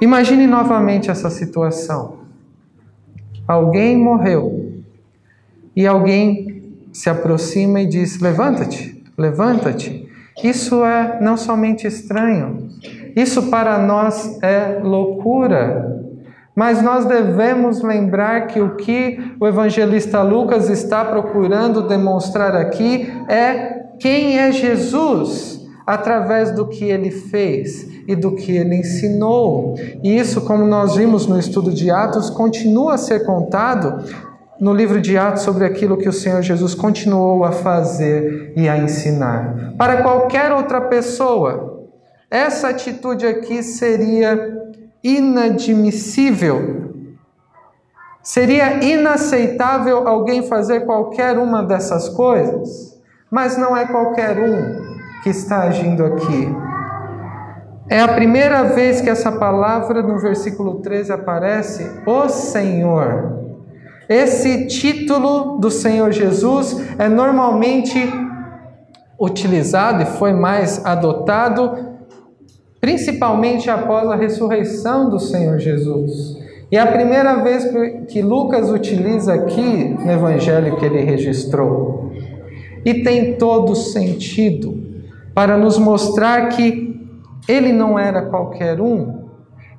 Imagine 0.00 0.46
novamente 0.46 1.10
essa 1.10 1.28
situação. 1.28 2.18
Alguém 3.46 3.96
morreu 3.96 4.82
e 5.74 5.86
alguém 5.86 6.62
se 6.92 7.10
aproxima 7.10 7.80
e 7.80 7.86
diz: 7.86 8.20
levanta-te, 8.20 9.02
levanta-te. 9.16 10.08
Isso 10.42 10.84
é 10.84 11.20
não 11.20 11.36
somente 11.36 11.84
estranho, 11.86 12.68
isso 13.16 13.50
para 13.50 13.78
nós 13.78 14.40
é 14.40 14.78
loucura. 14.80 15.97
Mas 16.58 16.82
nós 16.82 17.04
devemos 17.04 17.82
lembrar 17.82 18.48
que 18.48 18.60
o 18.60 18.74
que 18.74 19.36
o 19.38 19.46
evangelista 19.46 20.22
Lucas 20.22 20.68
está 20.68 21.04
procurando 21.04 21.86
demonstrar 21.86 22.56
aqui 22.56 23.08
é 23.28 23.84
quem 24.00 24.40
é 24.40 24.50
Jesus 24.50 25.64
através 25.86 26.50
do 26.50 26.66
que 26.66 26.84
ele 26.86 27.12
fez 27.12 27.86
e 28.08 28.16
do 28.16 28.34
que 28.34 28.56
ele 28.56 28.74
ensinou. 28.74 29.76
E 30.02 30.18
isso, 30.18 30.40
como 30.40 30.66
nós 30.66 30.96
vimos 30.96 31.28
no 31.28 31.38
estudo 31.38 31.72
de 31.72 31.92
Atos, 31.92 32.28
continua 32.28 32.94
a 32.94 32.98
ser 32.98 33.24
contado 33.24 34.04
no 34.58 34.74
livro 34.74 35.00
de 35.00 35.16
Atos 35.16 35.44
sobre 35.44 35.64
aquilo 35.64 35.96
que 35.96 36.08
o 36.08 36.12
Senhor 36.12 36.42
Jesus 36.42 36.74
continuou 36.74 37.44
a 37.44 37.52
fazer 37.52 38.52
e 38.56 38.68
a 38.68 38.76
ensinar. 38.76 39.74
Para 39.78 40.02
qualquer 40.02 40.50
outra 40.50 40.80
pessoa, 40.80 41.86
essa 42.28 42.70
atitude 42.70 43.24
aqui 43.28 43.62
seria 43.62 44.66
inadmissível. 45.16 46.88
Seria 48.22 48.84
inaceitável 48.84 50.06
alguém 50.06 50.46
fazer 50.46 50.80
qualquer 50.80 51.38
uma 51.38 51.62
dessas 51.62 52.08
coisas, 52.10 52.98
mas 53.30 53.56
não 53.56 53.76
é 53.76 53.86
qualquer 53.86 54.38
um 54.38 55.22
que 55.22 55.30
está 55.30 55.62
agindo 55.62 56.04
aqui. 56.04 56.54
É 57.88 58.02
a 58.02 58.08
primeira 58.08 58.64
vez 58.64 59.00
que 59.00 59.08
essa 59.08 59.32
palavra 59.32 60.02
no 60.02 60.18
versículo 60.18 60.80
13 60.80 61.10
aparece, 61.12 61.90
o 62.04 62.28
Senhor. 62.28 63.38
Esse 64.06 64.66
título 64.66 65.58
do 65.58 65.70
Senhor 65.70 66.12
Jesus 66.12 66.76
é 66.98 67.08
normalmente 67.08 67.98
utilizado 69.18 70.02
e 70.02 70.06
foi 70.06 70.34
mais 70.34 70.84
adotado 70.84 71.87
principalmente 72.80 73.70
após 73.70 74.08
a 74.08 74.16
ressurreição 74.16 75.10
do 75.10 75.18
Senhor 75.18 75.58
Jesus. 75.58 76.36
E 76.70 76.76
é 76.76 76.80
a 76.80 76.86
primeira 76.86 77.36
vez 77.36 77.66
que 78.08 78.20
Lucas 78.20 78.70
utiliza 78.70 79.34
aqui 79.34 79.96
no 79.98 80.10
evangelho 80.10 80.76
que 80.76 80.84
ele 80.84 81.00
registrou. 81.00 82.12
E 82.84 83.02
tem 83.02 83.36
todo 83.36 83.74
sentido 83.74 84.78
para 85.34 85.56
nos 85.56 85.78
mostrar 85.78 86.48
que 86.48 87.08
ele 87.48 87.72
não 87.72 87.98
era 87.98 88.22
qualquer 88.22 88.80
um, 88.80 89.28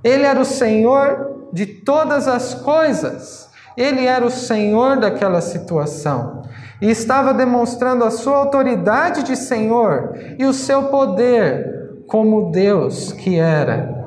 ele 0.03 0.23
era 0.23 0.39
o 0.39 0.45
Senhor 0.45 1.47
de 1.53 1.65
todas 1.65 2.27
as 2.27 2.53
coisas, 2.53 3.49
ele 3.77 4.05
era 4.05 4.25
o 4.25 4.31
Senhor 4.31 4.99
daquela 4.99 5.41
situação 5.41 6.39
e 6.81 6.89
estava 6.89 7.33
demonstrando 7.33 8.03
a 8.03 8.11
sua 8.11 8.37
autoridade 8.37 9.23
de 9.23 9.35
Senhor 9.35 10.13
e 10.37 10.45
o 10.45 10.53
seu 10.53 10.83
poder 10.83 11.78
como 12.09 12.51
Deus 12.51 13.13
que 13.13 13.37
era, 13.37 13.97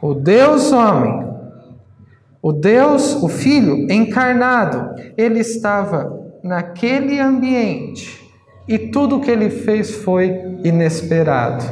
o 0.00 0.14
Deus 0.14 0.72
homem, 0.72 1.28
o 2.40 2.52
Deus, 2.52 3.20
o 3.20 3.28
Filho 3.28 3.92
encarnado, 3.92 4.94
ele 5.16 5.40
estava 5.40 6.16
naquele 6.42 7.18
ambiente 7.18 8.24
e 8.66 8.78
tudo 8.78 9.16
o 9.16 9.20
que 9.20 9.30
ele 9.30 9.50
fez 9.50 9.90
foi 9.90 10.58
inesperado. 10.62 11.64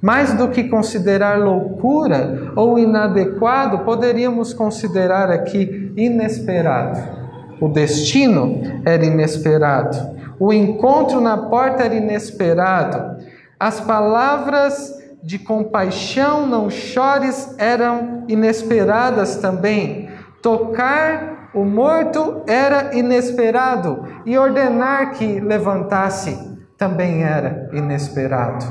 Mais 0.00 0.32
do 0.34 0.48
que 0.48 0.64
considerar 0.64 1.40
loucura 1.40 2.52
ou 2.54 2.78
inadequado, 2.78 3.80
poderíamos 3.80 4.54
considerar 4.54 5.32
aqui 5.32 5.92
inesperado. 5.96 7.18
O 7.60 7.66
destino 7.68 8.60
era 8.84 9.04
inesperado, 9.04 10.16
o 10.38 10.52
encontro 10.52 11.20
na 11.20 11.36
porta 11.36 11.82
era 11.82 11.96
inesperado, 11.96 13.18
as 13.58 13.80
palavras 13.80 14.97
de 15.22 15.38
compaixão, 15.38 16.46
não 16.46 16.70
chores, 16.70 17.54
eram 17.58 18.24
inesperadas 18.28 19.36
também. 19.36 20.08
Tocar 20.42 21.50
o 21.54 21.64
morto 21.64 22.42
era 22.46 22.96
inesperado 22.96 24.04
e 24.24 24.38
ordenar 24.38 25.12
que 25.12 25.40
levantasse 25.40 26.38
também 26.76 27.24
era 27.24 27.68
inesperado. 27.72 28.64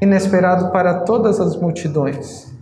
Inesperado 0.00 0.70
para 0.70 1.00
todas 1.00 1.40
as 1.40 1.56
multidões, 1.56 2.54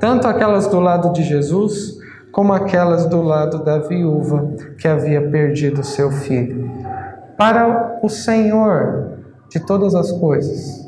tanto 0.00 0.26
aquelas 0.26 0.66
do 0.66 0.80
lado 0.80 1.12
de 1.12 1.22
Jesus, 1.22 1.98
como 2.32 2.52
aquelas 2.52 3.06
do 3.06 3.22
lado 3.22 3.62
da 3.62 3.78
viúva 3.78 4.54
que 4.78 4.88
havia 4.88 5.30
perdido 5.30 5.84
seu 5.84 6.10
filho. 6.10 6.70
Para 7.36 7.98
o 8.02 8.08
Senhor 8.08 9.18
de 9.48 9.60
todas 9.60 9.94
as 9.94 10.10
coisas, 10.12 10.81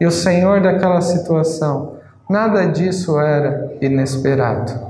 e 0.00 0.06
o 0.06 0.10
Senhor 0.10 0.60
daquela 0.60 1.00
situação. 1.02 1.98
Nada 2.28 2.64
disso 2.66 3.20
era 3.20 3.76
inesperado. 3.82 4.88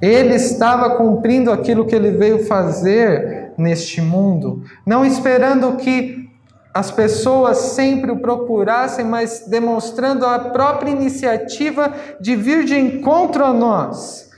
Ele 0.00 0.34
estava 0.34 0.96
cumprindo 0.96 1.52
aquilo 1.52 1.86
que 1.86 1.94
ele 1.94 2.10
veio 2.10 2.44
fazer 2.44 3.52
neste 3.56 4.00
mundo, 4.00 4.64
não 4.84 5.04
esperando 5.04 5.76
que 5.76 6.28
as 6.74 6.90
pessoas 6.90 7.58
sempre 7.58 8.10
o 8.10 8.18
procurassem, 8.18 9.04
mas 9.04 9.44
demonstrando 9.46 10.24
a 10.24 10.38
própria 10.38 10.90
iniciativa 10.90 11.92
de 12.20 12.34
vir 12.34 12.64
de 12.64 12.76
encontro 12.76 13.44
a 13.44 13.52
nós, 13.52 14.30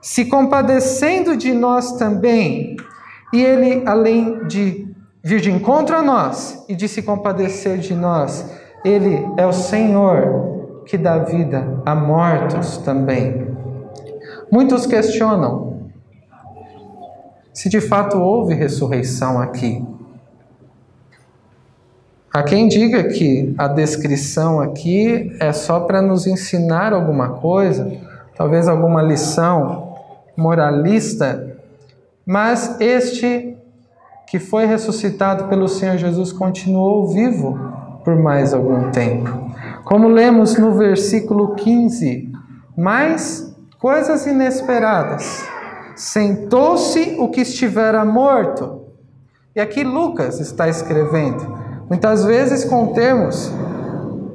se 0.00 0.24
compadecendo 0.24 1.36
de 1.36 1.52
nós 1.52 1.92
também. 1.92 2.76
E 3.32 3.42
ele, 3.42 3.82
além 3.86 4.46
de 4.46 4.88
vir 5.22 5.40
de 5.40 5.50
encontro 5.50 5.94
a 5.94 6.02
nós 6.02 6.64
e 6.68 6.74
de 6.74 6.88
se 6.88 7.02
compadecer 7.02 7.78
de 7.78 7.94
nós, 7.94 8.46
ele 8.84 9.26
é 9.38 9.46
o 9.46 9.52
Senhor 9.52 10.82
que 10.84 10.98
dá 10.98 11.18
vida 11.18 11.80
a 11.86 11.94
mortos 11.94 12.76
também. 12.78 13.48
Muitos 14.50 14.86
questionam 14.86 15.88
se 17.52 17.68
de 17.68 17.80
fato 17.80 18.18
houve 18.18 18.52
ressurreição 18.52 19.40
aqui. 19.40 19.82
Há 22.32 22.42
quem 22.42 22.68
diga 22.68 23.04
que 23.04 23.54
a 23.56 23.68
descrição 23.68 24.60
aqui 24.60 25.34
é 25.40 25.52
só 25.52 25.80
para 25.80 26.02
nos 26.02 26.26
ensinar 26.26 26.92
alguma 26.92 27.30
coisa, 27.30 27.90
talvez 28.36 28.66
alguma 28.66 29.00
lição 29.00 29.94
moralista, 30.36 31.56
mas 32.26 32.80
este 32.80 33.56
que 34.26 34.40
foi 34.40 34.66
ressuscitado 34.66 35.44
pelo 35.44 35.68
Senhor 35.68 35.96
Jesus 35.96 36.32
continuou 36.32 37.06
vivo 37.06 37.73
por 38.04 38.14
mais 38.16 38.52
algum 38.52 38.90
tempo. 38.90 39.50
Como 39.84 40.08
lemos 40.08 40.56
no 40.58 40.72
versículo 40.74 41.54
15, 41.54 42.30
mais 42.76 43.54
coisas 43.78 44.26
inesperadas. 44.26 45.46
Sentou-se 45.96 47.16
o 47.18 47.28
que 47.28 47.40
estivera 47.40 48.04
morto. 48.04 48.82
E 49.54 49.60
aqui 49.60 49.84
Lucas 49.84 50.40
está 50.40 50.68
escrevendo. 50.68 51.64
Muitas 51.88 52.24
vezes 52.24 52.64
com 52.64 52.88
termos 52.88 53.52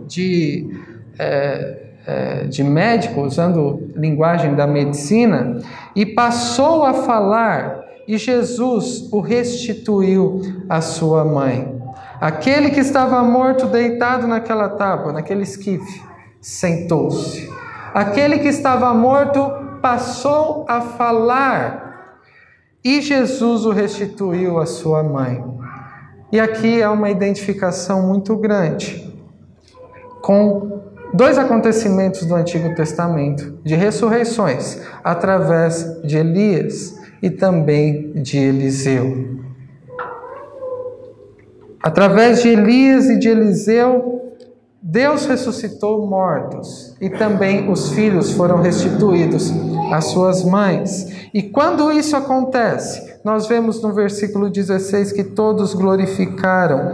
de, 0.07 0.69
é, 1.17 1.77
é, 2.05 2.43
de 2.45 2.63
médico, 2.63 3.21
usando 3.21 3.91
linguagem 3.95 4.55
da 4.55 4.65
medicina, 4.65 5.59
e 5.95 6.05
passou 6.05 6.83
a 6.83 6.93
falar, 6.93 7.83
e 8.07 8.17
Jesus 8.17 9.11
o 9.11 9.19
restituiu 9.19 10.41
à 10.69 10.79
sua 10.79 11.25
mãe. 11.25 11.78
Aquele 12.19 12.69
que 12.71 12.79
estava 12.79 13.23
morto 13.23 13.65
deitado 13.67 14.27
naquela 14.27 14.69
tábua, 14.69 15.13
naquele 15.13 15.43
esquife, 15.43 16.03
sentou-se. 16.41 17.49
Aquele 17.93 18.39
que 18.39 18.47
estava 18.47 18.93
morto 18.93 19.49
passou 19.81 20.65
a 20.67 20.81
falar, 20.81 21.89
e 22.83 23.01
Jesus 23.01 23.65
o 23.65 23.71
restituiu 23.71 24.59
à 24.59 24.65
sua 24.65 25.03
mãe. 25.03 25.43
E 26.31 26.39
aqui 26.39 26.81
é 26.81 26.87
uma 26.89 27.09
identificação 27.09 28.07
muito 28.07 28.35
grande 28.35 29.09
com 30.21 30.81
dois 31.13 31.37
acontecimentos 31.37 32.25
do 32.25 32.35
Antigo 32.35 32.75
Testamento, 32.75 33.57
de 33.63 33.75
ressurreições, 33.75 34.81
através 35.03 36.01
de 36.03 36.17
Elias 36.17 36.99
e 37.21 37.29
também 37.29 38.11
de 38.13 38.37
Eliseu. 38.37 39.39
Através 41.81 42.41
de 42.41 42.49
Elias 42.49 43.05
e 43.05 43.17
de 43.17 43.29
Eliseu, 43.29 44.19
Deus 44.81 45.25
ressuscitou 45.25 46.05
mortos 46.07 46.95
e 46.99 47.09
também 47.09 47.69
os 47.69 47.91
filhos 47.91 48.31
foram 48.31 48.61
restituídos 48.61 49.51
às 49.91 50.05
suas 50.05 50.43
mães. 50.43 51.29
E 51.33 51.43
quando 51.43 51.91
isso 51.91 52.15
acontece, 52.15 53.19
nós 53.23 53.47
vemos 53.47 53.81
no 53.81 53.93
versículo 53.93 54.49
16 54.49 55.11
que 55.11 55.23
todos 55.23 55.73
glorificaram, 55.73 56.91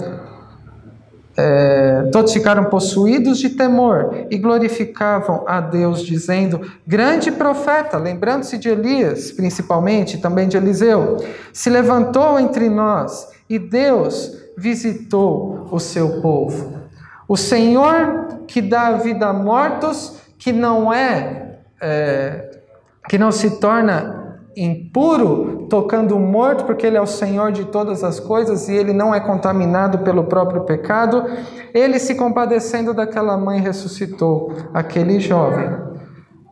é, 1.37 2.09
todos 2.11 2.33
ficaram 2.33 2.65
possuídos 2.65 3.39
de 3.39 3.49
temor 3.49 4.25
e 4.31 4.37
glorificavam 4.37 5.43
a 5.47 5.61
Deus, 5.61 6.01
dizendo: 6.01 6.61
Grande 6.87 7.31
profeta, 7.31 7.97
lembrando-se 7.97 8.57
de 8.57 8.69
Elias, 8.69 9.31
principalmente, 9.31 10.17
também 10.17 10.47
de 10.47 10.57
Eliseu, 10.57 11.17
se 11.53 11.69
levantou 11.69 12.39
entre 12.39 12.69
nós 12.69 13.34
e 13.49 13.59
Deus 13.59 14.31
visitou 14.57 15.67
o 15.71 15.79
seu 15.79 16.21
povo. 16.21 16.73
O 17.27 17.35
Senhor 17.35 18.39
que 18.47 18.61
dá 18.61 18.91
vida 18.93 19.27
a 19.27 19.33
mortos, 19.33 20.19
que 20.37 20.51
não 20.51 20.93
é, 20.93 21.57
é 21.81 22.51
que 23.07 23.17
não 23.17 23.31
se 23.31 23.59
torna 23.59 24.39
impuro, 24.55 25.67
tocando 25.69 26.15
o 26.15 26.19
morto, 26.19 26.65
porque 26.65 26.87
ele 26.87 26.97
é 26.97 27.01
o 27.01 27.07
Senhor 27.07 27.51
de 27.51 27.65
todas 27.65 28.03
as 28.03 28.19
coisas 28.19 28.69
e 28.69 28.73
ele 28.73 28.93
não 28.93 29.13
é 29.13 29.19
contaminado 29.19 29.99
pelo 29.99 30.23
próprio 30.25 30.61
pecado, 30.61 31.25
ele 31.73 31.99
se 31.99 32.15
compadecendo 32.15 32.93
daquela 32.93 33.37
mãe 33.37 33.59
ressuscitou 33.59 34.53
aquele 34.73 35.19
jovem. 35.19 35.69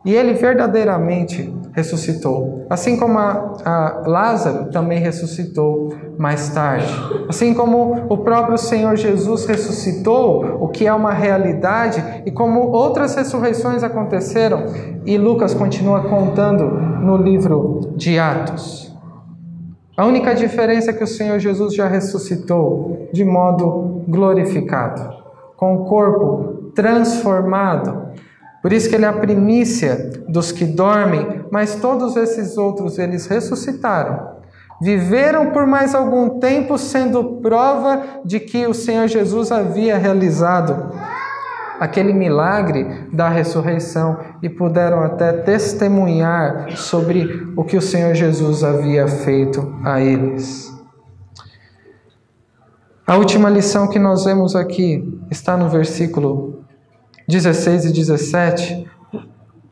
E 0.04 0.14
ele 0.14 0.34
verdadeiramente 0.34 1.50
ressuscitou. 1.72 2.66
Assim 2.68 2.96
como 2.96 3.18
a, 3.18 3.54
a, 3.64 4.02
Lázaro 4.06 4.70
também 4.70 4.98
ressuscitou 4.98 5.94
mais 6.18 6.50
tarde. 6.50 6.92
Assim 7.28 7.54
como 7.54 8.06
o 8.08 8.18
próprio 8.18 8.58
Senhor 8.58 8.96
Jesus 8.96 9.46
ressuscitou, 9.46 10.58
o 10.60 10.68
que 10.68 10.86
é 10.86 10.92
uma 10.92 11.12
realidade, 11.12 12.22
e 12.26 12.30
como 12.30 12.60
outras 12.70 13.14
ressurreições 13.14 13.82
aconteceram, 13.82 14.66
e 15.06 15.16
Lucas 15.16 15.54
continua 15.54 16.02
contando 16.02 16.64
no 16.64 17.16
livro 17.16 17.94
de 17.96 18.18
Atos. 18.18 18.94
A 19.96 20.04
única 20.04 20.34
diferença 20.34 20.90
é 20.90 20.92
que 20.92 21.04
o 21.04 21.08
Senhor 21.08 21.38
Jesus 21.38 21.74
já 21.74 21.88
ressuscitou 21.88 23.08
de 23.12 23.24
modo 23.24 24.02
glorificado, 24.06 25.14
com 25.56 25.76
o 25.76 25.84
corpo 25.84 26.72
transformado 26.74 28.04
por 28.64 28.72
isso 28.72 28.88
que 28.88 28.94
ele 28.94 29.04
é 29.04 29.08
a 29.08 29.12
primícia 29.12 30.10
dos 30.26 30.50
que 30.50 30.64
dormem, 30.64 31.44
mas 31.50 31.74
todos 31.74 32.16
esses 32.16 32.56
outros 32.56 32.98
eles 32.98 33.26
ressuscitaram. 33.26 34.38
Viveram 34.80 35.50
por 35.50 35.66
mais 35.66 35.94
algum 35.94 36.38
tempo 36.40 36.78
sendo 36.78 37.42
prova 37.42 38.22
de 38.24 38.40
que 38.40 38.66
o 38.66 38.72
Senhor 38.72 39.06
Jesus 39.06 39.52
havia 39.52 39.98
realizado 39.98 40.94
aquele 41.78 42.14
milagre 42.14 43.06
da 43.12 43.28
ressurreição 43.28 44.16
e 44.42 44.48
puderam 44.48 45.00
até 45.00 45.30
testemunhar 45.34 46.74
sobre 46.74 47.46
o 47.54 47.64
que 47.64 47.76
o 47.76 47.82
Senhor 47.82 48.14
Jesus 48.14 48.64
havia 48.64 49.06
feito 49.06 49.74
a 49.84 50.00
eles. 50.00 50.72
A 53.06 53.18
última 53.18 53.50
lição 53.50 53.88
que 53.88 53.98
nós 53.98 54.24
vemos 54.24 54.56
aqui 54.56 55.20
está 55.30 55.54
no 55.54 55.68
versículo 55.68 56.53
16 57.26 57.86
e 57.86 57.92
17. 57.92 58.90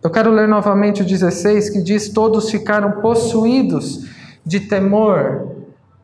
Eu 0.02 0.10
quero 0.10 0.30
ler 0.30 0.48
novamente 0.48 1.02
o 1.02 1.04
16 1.04 1.70
que 1.70 1.82
diz: 1.82 2.08
Todos 2.08 2.50
ficaram 2.50 3.00
possuídos 3.02 4.08
de 4.44 4.60
temor. 4.60 5.52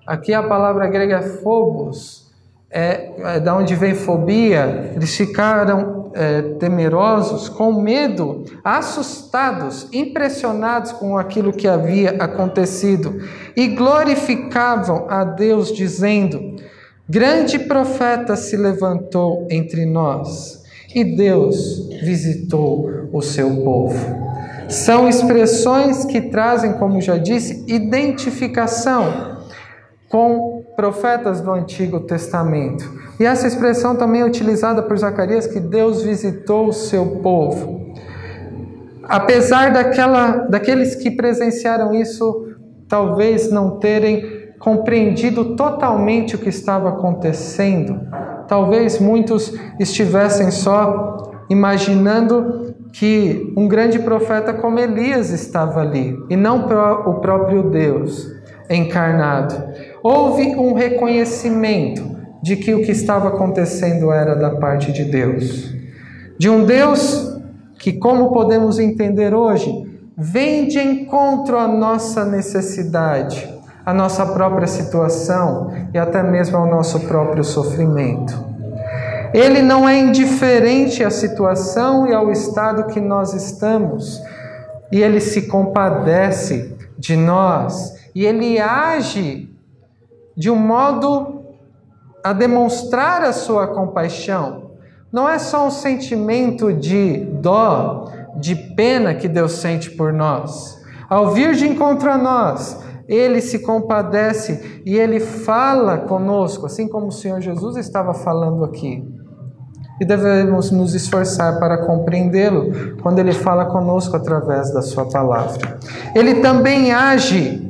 Aqui 0.07 0.33
a 0.33 0.43
palavra 0.43 0.87
grega 0.87 1.17
é 1.17 1.23
phobos, 1.23 2.31
é, 2.71 3.37
é 3.37 3.41
da 3.41 3.57
onde 3.57 3.75
vem 3.75 3.95
fobia. 3.95 4.93
Eles 4.95 5.17
ficaram 5.17 6.11
é, 6.15 6.43
temerosos, 6.59 7.49
com 7.49 7.73
medo, 7.81 8.45
assustados, 8.63 9.89
impressionados 9.93 10.93
com 10.93 11.19
aquilo 11.19 11.53
que 11.53 11.67
havia 11.67 12.11
acontecido 12.23 13.21
e 13.57 13.69
glorificavam 13.69 15.07
a 15.09 15.25
Deus, 15.25 15.73
dizendo: 15.73 16.57
Grande 17.09 17.59
profeta 17.59 18.37
se 18.37 18.57
levantou 18.57 19.47
entre 19.51 19.87
nós 19.87 20.58
e 20.95 21.05
Deus 21.05 21.89
visitou 22.03 23.09
o 23.13 23.21
seu 23.21 23.63
povo. 23.63 23.99
São 24.69 25.09
expressões 25.09 26.05
que 26.05 26.21
trazem, 26.21 26.75
como 26.75 27.01
já 27.01 27.17
disse, 27.17 27.65
identificação 27.67 29.39
com 30.09 30.65
profetas 30.77 31.41
do 31.41 31.51
Antigo 31.51 32.01
Testamento. 32.01 32.85
E 33.19 33.25
essa 33.25 33.47
expressão 33.47 33.97
também 33.97 34.21
é 34.21 34.25
utilizada 34.25 34.83
por 34.83 34.97
Zacarias, 34.97 35.47
que 35.47 35.59
Deus 35.59 36.03
visitou 36.03 36.69
o 36.69 36.73
seu 36.73 37.21
povo. 37.23 37.95
Apesar 39.03 39.73
daquela, 39.73 40.47
daqueles 40.49 40.95
que 40.95 41.11
presenciaram 41.11 41.95
isso, 41.95 42.55
talvez 42.87 43.51
não 43.51 43.79
terem 43.79 44.53
compreendido 44.59 45.57
totalmente 45.57 46.37
o 46.37 46.39
que 46.39 46.49
estava 46.49 46.91
acontecendo, 46.91 48.01
talvez 48.49 48.99
muitos 48.99 49.55
estivessem 49.79 50.51
só 50.51 51.31
imaginando 51.49 52.75
que 52.93 53.53
um 53.57 53.69
grande 53.69 53.99
profeta 53.99 54.53
como 54.53 54.79
Elias 54.79 55.31
estava 55.31 55.81
ali 55.81 56.19
e 56.31 56.37
não 56.37 56.65
o 57.07 57.15
próprio 57.21 57.71
Deus 57.71 58.27
encarnado. 58.69 59.55
Houve 60.03 60.55
um 60.57 60.73
reconhecimento 60.73 62.17
de 62.43 62.57
que 62.57 62.75
o 62.75 62.83
que 62.83 62.93
estava 62.93 63.29
acontecendo 63.29 64.11
era 64.11 64.35
da 64.35 64.51
parte 64.51 64.93
de 64.93 65.05
Deus. 65.05 65.75
De 66.39 66.49
um 66.49 66.65
Deus 66.65 67.37
que, 67.79 67.93
como 67.93 68.33
podemos 68.33 68.79
entender 68.79 69.35
hoje, 69.35 69.71
vem 70.17 70.67
de 70.67 70.79
encontro 70.79 71.59
à 71.59 71.69
nossa 71.69 72.25
necessidade 72.25 73.58
a 73.89 73.95
nossa 73.95 74.27
própria 74.27 74.67
situação 74.67 75.73
e 75.95 75.99
até 75.99 76.23
mesmo 76.23 76.59
ao 76.59 76.67
nosso 76.67 77.01
próprio 77.07 77.43
sofrimento. 77.43 78.39
Ele 79.33 79.63
não 79.63 79.89
é 79.89 79.99
indiferente 79.99 81.03
à 81.03 81.09
situação 81.09 82.07
e 82.07 82.13
ao 82.13 82.31
estado 82.31 82.93
que 82.93 83.01
nós 83.01 83.33
estamos, 83.33 84.21
e 84.93 85.01
ele 85.01 85.21
se 85.21 85.47
compadece 85.47 86.77
de 86.99 87.17
nós, 87.17 87.95
e 88.15 88.27
ele 88.27 88.61
age 88.61 89.51
de 90.37 90.51
um 90.51 90.57
modo 90.57 91.45
a 92.23 92.35
demonstrar 92.35 93.23
a 93.23 93.33
sua 93.33 93.69
compaixão. 93.69 94.73
Não 95.11 95.27
é 95.27 95.39
só 95.39 95.67
um 95.67 95.71
sentimento 95.71 96.75
de 96.75 97.27
dó, 97.41 98.13
de 98.37 98.55
pena 98.55 99.15
que 99.15 99.29
Deus 99.29 99.53
sente 99.53 99.91
por 99.91 100.13
nós. 100.13 100.79
Ao 101.09 101.31
vir 101.31 101.55
de 101.55 101.67
encontro 101.67 102.11
a 102.11 102.19
nós, 102.19 102.87
ele 103.09 103.41
se 103.41 103.61
compadece 103.61 104.83
e 104.85 104.97
ele 104.97 105.19
fala 105.19 105.97
conosco, 105.99 106.67
assim 106.67 106.87
como 106.87 107.07
o 107.07 107.13
Senhor 107.13 107.41
Jesus 107.41 107.77
estava 107.77 108.13
falando 108.13 108.65
aqui. 108.65 109.03
E 110.01 110.05
devemos 110.05 110.71
nos 110.71 110.95
esforçar 110.95 111.59
para 111.59 111.79
compreendê-lo 111.79 112.97
quando 113.03 113.19
ele 113.19 113.33
fala 113.33 113.65
conosco 113.65 114.15
através 114.15 114.73
da 114.73 114.83
sua 114.83 115.09
palavra. 115.09 115.79
Ele 116.15 116.37
também 116.37 116.93
age 116.93 117.67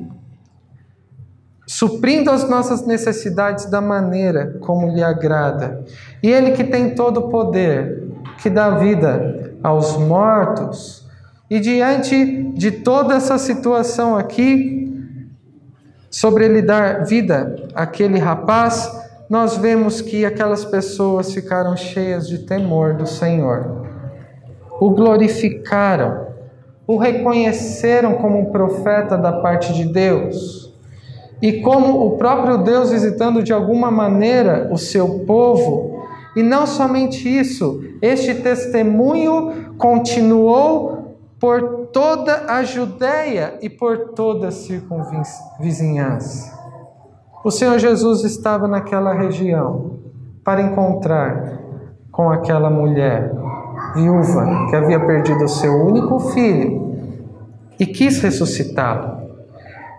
suprindo 1.67 2.31
as 2.31 2.49
nossas 2.49 2.85
necessidades 2.85 3.67
da 3.67 3.81
maneira 3.81 4.57
como 4.61 4.89
lhe 4.89 5.03
agrada. 5.03 5.85
E 6.23 6.31
ele 6.31 6.53
que 6.53 6.65
tem 6.65 6.95
todo 6.95 7.19
o 7.19 7.29
poder, 7.29 8.09
que 8.43 8.51
dá 8.51 8.71
vida 8.71 9.55
aos 9.63 9.97
mortos. 9.97 11.07
E 11.51 11.61
diante 11.61 12.43
de 12.55 12.71
toda 12.71 13.15
essa 13.15 13.39
situação 13.39 14.17
aqui, 14.17 14.78
sobre 16.11 16.45
ele 16.45 16.63
dar 16.63 17.05
vida 17.05 17.69
àquele 17.75 18.19
rapaz, 18.19 18.91
nós 19.29 19.59
vemos 19.59 20.01
que 20.01 20.25
aquelas 20.25 20.65
pessoas 20.65 21.33
ficaram 21.33 21.77
cheias 21.77 22.27
de 22.27 22.39
temor 22.39 22.95
do 22.95 23.07
Senhor. 23.07 23.87
O 24.81 24.91
glorificaram, 24.91 26.29
o 26.87 26.97
reconheceram 26.97 28.15
como 28.15 28.39
um 28.39 28.47
profeta 28.47 29.19
da 29.19 29.33
parte 29.33 29.75
de 29.75 29.85
Deus. 29.85 30.73
E 31.43 31.61
como 31.61 32.07
o 32.07 32.17
próprio 32.17 32.59
Deus 32.59 32.91
visitando 32.91 33.43
de 33.43 33.53
alguma 33.53 33.91
maneira 33.91 34.69
o 34.73 34.79
seu 34.79 35.21
povo, 35.21 36.03
e 36.35 36.43
não 36.43 36.67
somente 36.67 37.29
isso, 37.29 37.83
este 38.01 38.35
testemunho 38.35 39.75
continuou 39.77 40.98
por 41.41 41.89
toda 41.93 42.53
a 42.53 42.65
Judéia 42.65 43.59
e 43.63 43.71
por 43.71 44.15
toda 44.15 44.49
a 44.49 44.53
circunvizinhança. 44.53 46.59
O 47.45 47.51
Senhor 47.51 47.79
Jesus 47.79 48.25
estava 48.25 48.67
naquela 48.67 49.15
região 49.15 50.01
para 50.45 50.61
encontrar 50.61 51.61
com 52.11 52.31
aquela 52.31 52.69
mulher 52.69 53.33
viúva 53.95 54.67
que 54.69 54.77
havia 54.77 54.99
perdido 54.99 55.47
seu 55.47 55.73
único 55.73 56.19
filho 56.19 56.97
e 57.79 57.87
quis 57.87 58.21
ressuscitá-lo. 58.21 59.29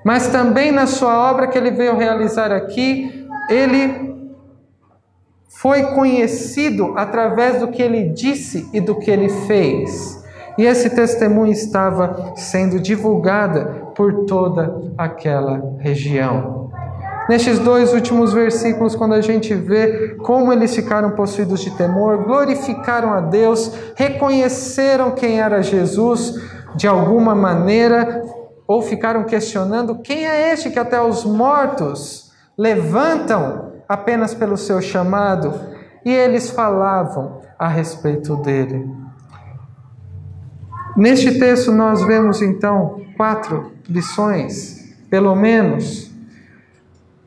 Mas 0.03 0.27
também 0.27 0.71
na 0.71 0.85
sua 0.85 1.31
obra 1.31 1.47
que 1.47 1.57
ele 1.57 1.71
veio 1.71 1.95
realizar 1.95 2.51
aqui, 2.51 3.25
ele 3.49 4.09
foi 5.47 5.83
conhecido 5.93 6.93
através 6.97 7.59
do 7.59 7.69
que 7.69 7.81
ele 7.81 8.09
disse 8.09 8.69
e 8.73 8.81
do 8.81 8.95
que 8.95 9.09
ele 9.09 9.29
fez. 9.29 10.19
E 10.59 10.65
esse 10.65 10.89
testemunho 10.89 11.53
estava 11.53 12.33
sendo 12.35 12.81
divulgado 12.81 13.93
por 13.95 14.25
toda 14.25 14.91
aquela 14.97 15.77
região. 15.79 16.69
Nestes 17.29 17.59
dois 17.59 17.93
últimos 17.93 18.33
versículos, 18.33 18.93
quando 18.93 19.13
a 19.13 19.21
gente 19.21 19.55
vê 19.55 20.15
como 20.15 20.51
eles 20.51 20.75
ficaram 20.75 21.11
possuídos 21.11 21.61
de 21.61 21.71
temor, 21.77 22.25
glorificaram 22.25 23.13
a 23.13 23.21
Deus, 23.21 23.71
reconheceram 23.95 25.11
quem 25.11 25.39
era 25.39 25.63
Jesus 25.63 26.35
de 26.75 26.89
alguma 26.89 27.33
maneira, 27.33 28.21
ou 28.67 28.81
ficaram 28.81 29.23
questionando 29.23 29.99
quem 29.99 30.27
é 30.27 30.51
este 30.51 30.71
que 30.71 30.77
até 30.77 31.01
os 31.01 31.23
mortos 31.23 32.33
levantam 32.57 33.71
apenas 33.87 34.33
pelo 34.33 34.57
seu 34.57 34.81
chamado, 34.81 35.53
e 36.03 36.13
eles 36.13 36.49
falavam 36.49 37.39
a 37.57 37.69
respeito 37.69 38.35
dele. 38.35 39.08
Neste 40.99 41.39
texto, 41.39 41.71
nós 41.71 42.05
vemos 42.05 42.41
então 42.41 42.99
quatro 43.15 43.71
lições, 43.87 44.93
pelo 45.09 45.33
menos 45.33 46.11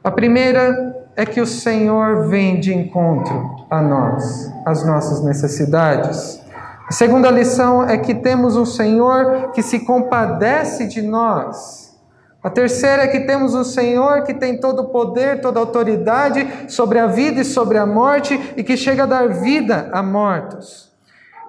a 0.04 0.10
primeira 0.10 1.06
é 1.16 1.24
que 1.24 1.40
o 1.40 1.46
Senhor 1.46 2.28
vem 2.28 2.60
de 2.60 2.74
encontro 2.74 3.64
a 3.70 3.80
nós, 3.80 4.52
às 4.66 4.84
nossas 4.84 5.24
necessidades. 5.24 6.38
A 6.86 6.92
segunda 6.92 7.30
lição 7.30 7.88
é 7.88 7.96
que 7.96 8.14
temos 8.14 8.56
um 8.56 8.66
Senhor 8.66 9.52
que 9.52 9.62
se 9.62 9.80
compadece 9.86 10.86
de 10.86 11.00
nós. 11.00 11.98
A 12.42 12.50
terceira 12.50 13.04
é 13.04 13.08
que 13.08 13.20
temos 13.20 13.54
um 13.54 13.64
Senhor 13.64 14.22
que 14.24 14.34
tem 14.34 14.60
todo 14.60 14.82
o 14.82 14.88
poder, 14.90 15.40
toda 15.40 15.58
a 15.58 15.62
autoridade 15.62 16.70
sobre 16.70 16.98
a 16.98 17.06
vida 17.06 17.40
e 17.40 17.44
sobre 17.44 17.78
a 17.78 17.86
morte 17.86 18.38
e 18.54 18.62
que 18.62 18.76
chega 18.76 19.04
a 19.04 19.06
dar 19.06 19.28
vida 19.30 19.88
a 19.94 20.02
mortos. 20.02 20.91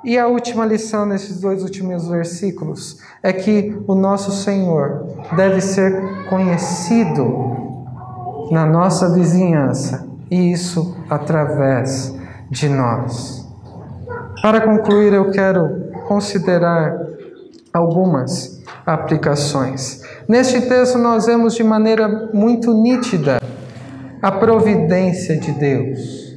E 0.03 0.17
a 0.19 0.27
última 0.27 0.65
lição 0.65 1.05
nesses 1.05 1.39
dois 1.39 1.63
últimos 1.63 2.07
versículos 2.07 2.99
é 3.21 3.31
que 3.31 3.77
o 3.87 3.95
nosso 3.95 4.31
Senhor 4.31 5.07
deve 5.35 5.61
ser 5.61 6.25
conhecido 6.29 7.53
na 8.51 8.65
nossa 8.65 9.13
vizinhança, 9.13 10.05
e 10.29 10.51
isso 10.51 10.97
através 11.09 12.13
de 12.49 12.67
nós. 12.67 13.47
Para 14.41 14.59
concluir, 14.59 15.13
eu 15.13 15.31
quero 15.31 15.89
considerar 16.05 16.97
algumas 17.73 18.61
aplicações. 18.85 20.01
Neste 20.27 20.59
texto, 20.61 20.97
nós 20.97 21.25
vemos 21.25 21.55
de 21.55 21.63
maneira 21.63 22.29
muito 22.33 22.73
nítida 22.73 23.39
a 24.21 24.31
providência 24.31 25.37
de 25.37 25.51
Deus, 25.53 26.32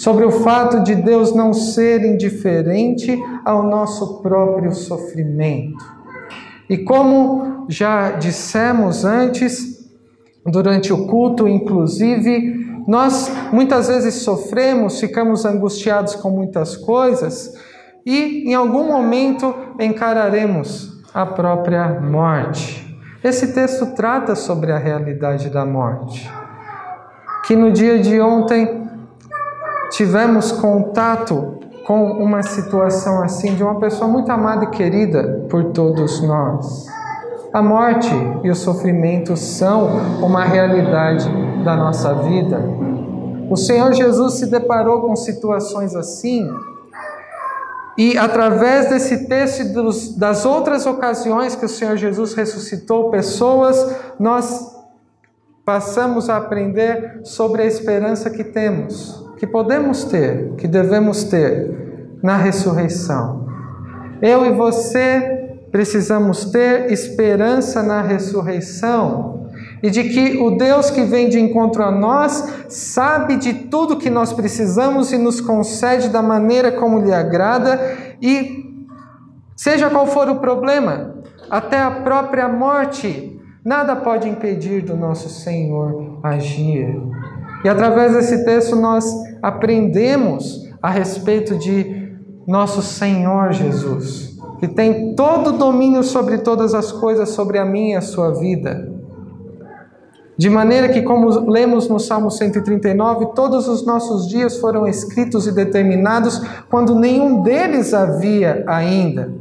sobre 0.00 0.24
o 0.24 0.30
fato 0.30 0.82
de 0.82 0.94
Deus 0.94 1.34
não 1.34 1.52
ser 1.52 2.02
indiferente 2.06 3.22
ao 3.44 3.62
nosso 3.64 4.22
próprio 4.22 4.72
sofrimento. 4.72 5.84
E 6.70 6.78
como 6.78 7.66
já 7.68 8.12
dissemos 8.12 9.04
antes, 9.04 9.90
durante 10.46 10.90
o 10.90 11.06
culto, 11.06 11.46
inclusive, 11.46 12.82
nós 12.88 13.30
muitas 13.52 13.88
vezes 13.88 14.14
sofremos, 14.22 14.98
ficamos 14.98 15.44
angustiados 15.44 16.14
com 16.14 16.30
muitas 16.30 16.78
coisas 16.78 17.52
e 18.06 18.48
em 18.50 18.54
algum 18.54 18.86
momento 18.86 19.54
encararemos 19.78 20.98
a 21.12 21.26
própria 21.26 22.00
morte. 22.00 22.98
Esse 23.22 23.52
texto 23.52 23.94
trata 23.94 24.34
sobre 24.34 24.72
a 24.72 24.78
realidade 24.78 25.50
da 25.50 25.66
morte. 25.66 26.26
Que 27.44 27.54
no 27.54 27.70
dia 27.70 27.98
de 27.98 28.18
ontem 28.18 28.79
tivemos 29.90 30.52
contato 30.52 31.58
com 31.86 32.12
uma 32.12 32.42
situação 32.42 33.22
assim 33.22 33.54
de 33.54 33.62
uma 33.62 33.78
pessoa 33.78 34.08
muito 34.08 34.30
amada 34.30 34.64
e 34.64 34.70
querida 34.70 35.46
por 35.48 35.72
todos 35.72 36.20
nós. 36.22 36.86
A 37.52 37.60
morte 37.60 38.10
e 38.44 38.50
o 38.50 38.54
sofrimento 38.54 39.36
são 39.36 39.88
uma 40.22 40.44
realidade 40.44 41.28
da 41.64 41.74
nossa 41.74 42.14
vida. 42.14 42.62
O 43.50 43.56
Senhor 43.56 43.92
Jesus 43.92 44.34
se 44.34 44.46
deparou 44.46 45.00
com 45.00 45.16
situações 45.16 45.96
assim, 45.96 46.48
e 47.98 48.16
através 48.16 48.88
desse 48.88 49.26
texto 49.26 49.62
e 49.62 50.18
das 50.18 50.46
outras 50.46 50.86
ocasiões 50.86 51.56
que 51.56 51.64
o 51.64 51.68
Senhor 51.68 51.96
Jesus 51.96 52.34
ressuscitou 52.34 53.10
pessoas, 53.10 53.96
nós 54.18 54.74
passamos 55.64 56.30
a 56.30 56.36
aprender 56.36 57.20
sobre 57.24 57.62
a 57.62 57.66
esperança 57.66 58.30
que 58.30 58.44
temos, 58.44 59.28
que 59.40 59.46
podemos 59.46 60.04
ter, 60.04 60.52
que 60.58 60.68
devemos 60.68 61.24
ter 61.24 62.18
na 62.22 62.36
ressurreição. 62.36 63.46
Eu 64.20 64.44
e 64.44 64.52
você 64.52 65.56
precisamos 65.72 66.44
ter 66.44 66.92
esperança 66.92 67.82
na 67.82 68.02
ressurreição 68.02 69.48
e 69.82 69.88
de 69.88 70.04
que 70.04 70.36
o 70.36 70.58
Deus 70.58 70.90
que 70.90 71.04
vem 71.04 71.30
de 71.30 71.40
encontro 71.40 71.82
a 71.82 71.90
nós 71.90 72.66
sabe 72.68 73.36
de 73.36 73.54
tudo 73.54 73.96
que 73.96 74.10
nós 74.10 74.30
precisamos 74.30 75.10
e 75.10 75.16
nos 75.16 75.40
concede 75.40 76.10
da 76.10 76.20
maneira 76.20 76.70
como 76.72 76.98
lhe 77.00 77.14
agrada 77.14 77.80
e 78.20 78.84
seja 79.56 79.88
qual 79.88 80.06
for 80.06 80.28
o 80.28 80.36
problema, 80.36 81.14
até 81.50 81.78
a 81.80 81.90
própria 81.90 82.46
morte, 82.46 83.40
nada 83.64 83.96
pode 83.96 84.28
impedir 84.28 84.82
do 84.82 84.94
nosso 84.94 85.30
Senhor 85.30 86.20
agir. 86.22 86.94
E 87.64 87.68
através 87.68 88.12
desse 88.12 88.44
texto 88.44 88.76
nós 88.76 89.29
aprendemos 89.42 90.68
a 90.82 90.90
respeito 90.90 91.56
de 91.56 92.14
nosso 92.46 92.82
Senhor 92.82 93.52
Jesus 93.52 94.30
que 94.60 94.68
tem 94.68 95.14
todo 95.14 95.48
o 95.48 95.58
domínio 95.58 96.02
sobre 96.02 96.36
todas 96.38 96.74
as 96.74 96.92
coisas, 96.92 97.30
sobre 97.30 97.56
a 97.56 97.64
minha 97.64 97.94
e 97.94 97.96
a 97.96 98.02
sua 98.02 98.38
vida. 98.38 98.92
De 100.36 100.50
maneira 100.50 100.90
que, 100.90 101.00
como 101.00 101.50
lemos 101.50 101.88
no 101.88 101.98
Salmo 101.98 102.30
139, 102.30 103.28
todos 103.34 103.66
os 103.66 103.86
nossos 103.86 104.28
dias 104.28 104.58
foram 104.58 104.86
escritos 104.86 105.46
e 105.46 105.52
determinados 105.52 106.38
quando 106.68 106.94
nenhum 106.94 107.42
deles 107.42 107.94
havia 107.94 108.62
ainda. 108.66 109.32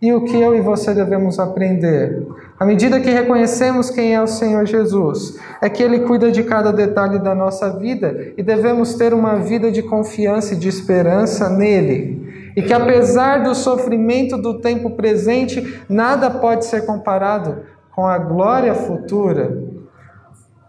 E 0.00 0.12
o 0.12 0.24
que 0.24 0.36
eu 0.38 0.56
e 0.56 0.60
você 0.62 0.94
devemos 0.94 1.38
aprender? 1.38 2.26
À 2.58 2.64
medida 2.64 3.00
que 3.00 3.10
reconhecemos 3.10 3.90
quem 3.90 4.14
é 4.14 4.22
o 4.22 4.26
Senhor 4.26 4.64
Jesus, 4.64 5.38
é 5.60 5.68
que 5.68 5.82
Ele 5.82 6.00
cuida 6.00 6.32
de 6.32 6.42
cada 6.42 6.72
detalhe 6.72 7.18
da 7.18 7.34
nossa 7.34 7.70
vida 7.70 8.32
e 8.36 8.42
devemos 8.42 8.94
ter 8.94 9.12
uma 9.12 9.36
vida 9.36 9.70
de 9.70 9.82
confiança 9.82 10.54
e 10.54 10.56
de 10.56 10.68
esperança 10.68 11.50
nele 11.50 12.26
e 12.56 12.62
que 12.62 12.72
apesar 12.72 13.42
do 13.42 13.54
sofrimento 13.54 14.38
do 14.38 14.58
tempo 14.60 14.92
presente, 14.92 15.82
nada 15.86 16.30
pode 16.30 16.64
ser 16.64 16.86
comparado 16.86 17.64
com 17.94 18.06
a 18.06 18.16
glória 18.16 18.74
futura. 18.74 19.62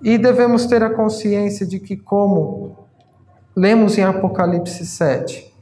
E 0.03 0.17
devemos 0.17 0.65
ter 0.65 0.83
a 0.83 0.89
consciência 0.89 1.65
de 1.65 1.79
que, 1.79 1.95
como 1.95 2.75
lemos 3.55 3.97
em 3.97 4.03
Apocalipse 4.03 4.85
7, 4.85 5.56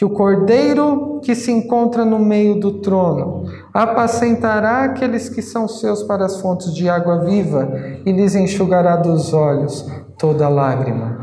que 0.00 0.04
o 0.06 0.08
cordeiro 0.08 1.20
que 1.22 1.34
se 1.34 1.52
encontra 1.52 2.06
no 2.06 2.18
meio 2.18 2.58
do 2.58 2.80
trono 2.80 3.44
apacentará 3.70 4.84
aqueles 4.84 5.28
que 5.28 5.42
são 5.42 5.68
seus 5.68 6.02
para 6.02 6.24
as 6.24 6.40
fontes 6.40 6.74
de 6.74 6.88
água 6.88 7.18
viva 7.18 7.68
e 8.06 8.10
lhes 8.10 8.34
enxugará 8.34 8.96
dos 8.96 9.34
olhos 9.34 9.86
toda 10.16 10.48
lágrima. 10.48 11.18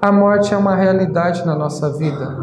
A 0.00 0.10
morte 0.10 0.54
é 0.54 0.56
uma 0.56 0.74
realidade 0.74 1.44
na 1.44 1.54
nossa 1.54 1.98
vida 1.98 2.34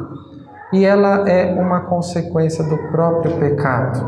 e 0.72 0.86
ela 0.86 1.28
é 1.28 1.60
uma 1.60 1.80
consequência 1.80 2.64
do 2.64 2.78
próprio 2.92 3.36
pecado. 3.40 4.06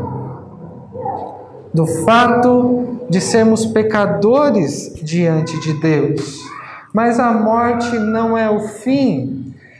Do 1.74 1.88
fato 1.88 3.00
de 3.10 3.20
sermos 3.20 3.66
pecadores 3.66 4.94
diante 5.02 5.58
de 5.58 5.72
Deus. 5.80 6.38
Mas 6.94 7.18
a 7.18 7.32
morte 7.32 7.98
não 7.98 8.38
é 8.38 8.48
o 8.48 8.60
fim 8.60 9.37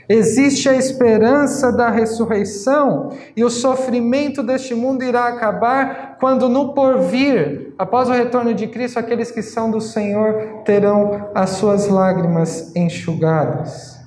Existe 0.09 0.71
a 0.71 0.75
esperança 0.75 1.71
da 1.71 1.91
ressurreição 1.91 3.11
e 3.37 3.45
o 3.45 3.51
sofrimento 3.51 4.43
deste 4.43 4.75
mundo 4.75 5.05
irá 5.05 5.27
acabar 5.27 6.17
quando 6.19 6.49
no 6.49 6.73
porvir, 6.73 7.75
após 7.79 8.09
o 8.09 8.13
retorno 8.13 8.55
de 8.55 8.67
Cristo, 8.69 8.99
aqueles 8.99 9.31
que 9.31 9.43
são 9.43 9.71
do 9.71 9.83
Senhor 9.83 10.63
terão 10.65 11.29
as 11.35 11.51
suas 11.51 11.89
lágrimas 11.89 12.75
enxugadas. 12.75 13.99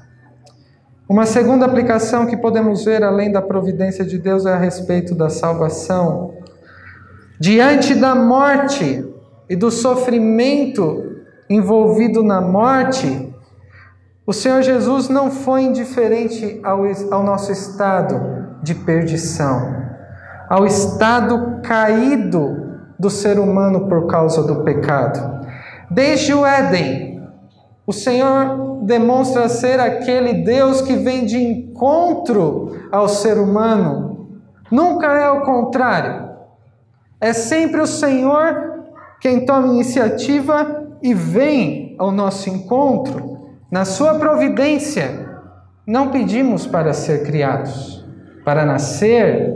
Uma 1.08 1.28
segunda 1.28 1.66
aplicação 1.66 2.26
que 2.26 2.38
podemos 2.38 2.84
ver 2.84 3.04
além 3.04 3.32
da 3.32 3.42
providência 3.42 4.04
de 4.04 4.18
Deus 4.18 4.46
é 4.48 4.54
a 4.54 4.58
respeito 4.58 5.14
da 5.14 5.30
salvação. 5.30 6.34
Diante 7.40 7.94
da 7.94 8.16
morte 8.16 9.06
e 9.48 9.56
do 9.56 9.70
sofrimento 9.70 11.18
envolvido 11.50 12.24
na 12.24 12.40
morte, 12.40 13.31
o 14.32 14.34
Senhor 14.34 14.62
Jesus 14.62 15.10
não 15.10 15.30
foi 15.30 15.64
indiferente 15.64 16.62
ao, 16.64 16.84
ao 17.12 17.22
nosso 17.22 17.52
estado 17.52 18.48
de 18.64 18.74
perdição, 18.74 19.76
ao 20.50 20.66
estado 20.66 21.60
caído 21.62 22.80
do 22.98 23.10
ser 23.10 23.38
humano 23.38 23.90
por 23.90 24.08
causa 24.08 24.42
do 24.42 24.64
pecado. 24.64 25.46
Desde 25.90 26.34
o 26.34 26.46
Éden, 26.46 27.22
o 27.86 27.92
Senhor 27.92 28.80
demonstra 28.84 29.50
ser 29.50 29.82
aquele 29.82 30.46
Deus 30.46 30.80
que 30.80 30.96
vem 30.96 31.26
de 31.26 31.38
encontro 31.38 32.88
ao 32.90 33.10
ser 33.10 33.38
humano. 33.38 34.30
Nunca 34.72 35.08
é 35.08 35.30
o 35.30 35.42
contrário. 35.42 36.30
É 37.20 37.34
sempre 37.34 37.82
o 37.82 37.86
Senhor 37.86 38.86
quem 39.20 39.46
toma 39.46 39.68
iniciativa 39.68 40.88
e 41.04 41.14
vem 41.14 41.98
ao 42.00 42.14
nosso 42.14 42.50
encontro. 42.50 43.31
Na 43.72 43.86
sua 43.86 44.16
providência, 44.16 45.30
não 45.88 46.10
pedimos 46.10 46.68
para 46.68 46.92
ser 46.92 47.24
criados, 47.24 48.06
para 48.44 48.66
nascer, 48.66 49.50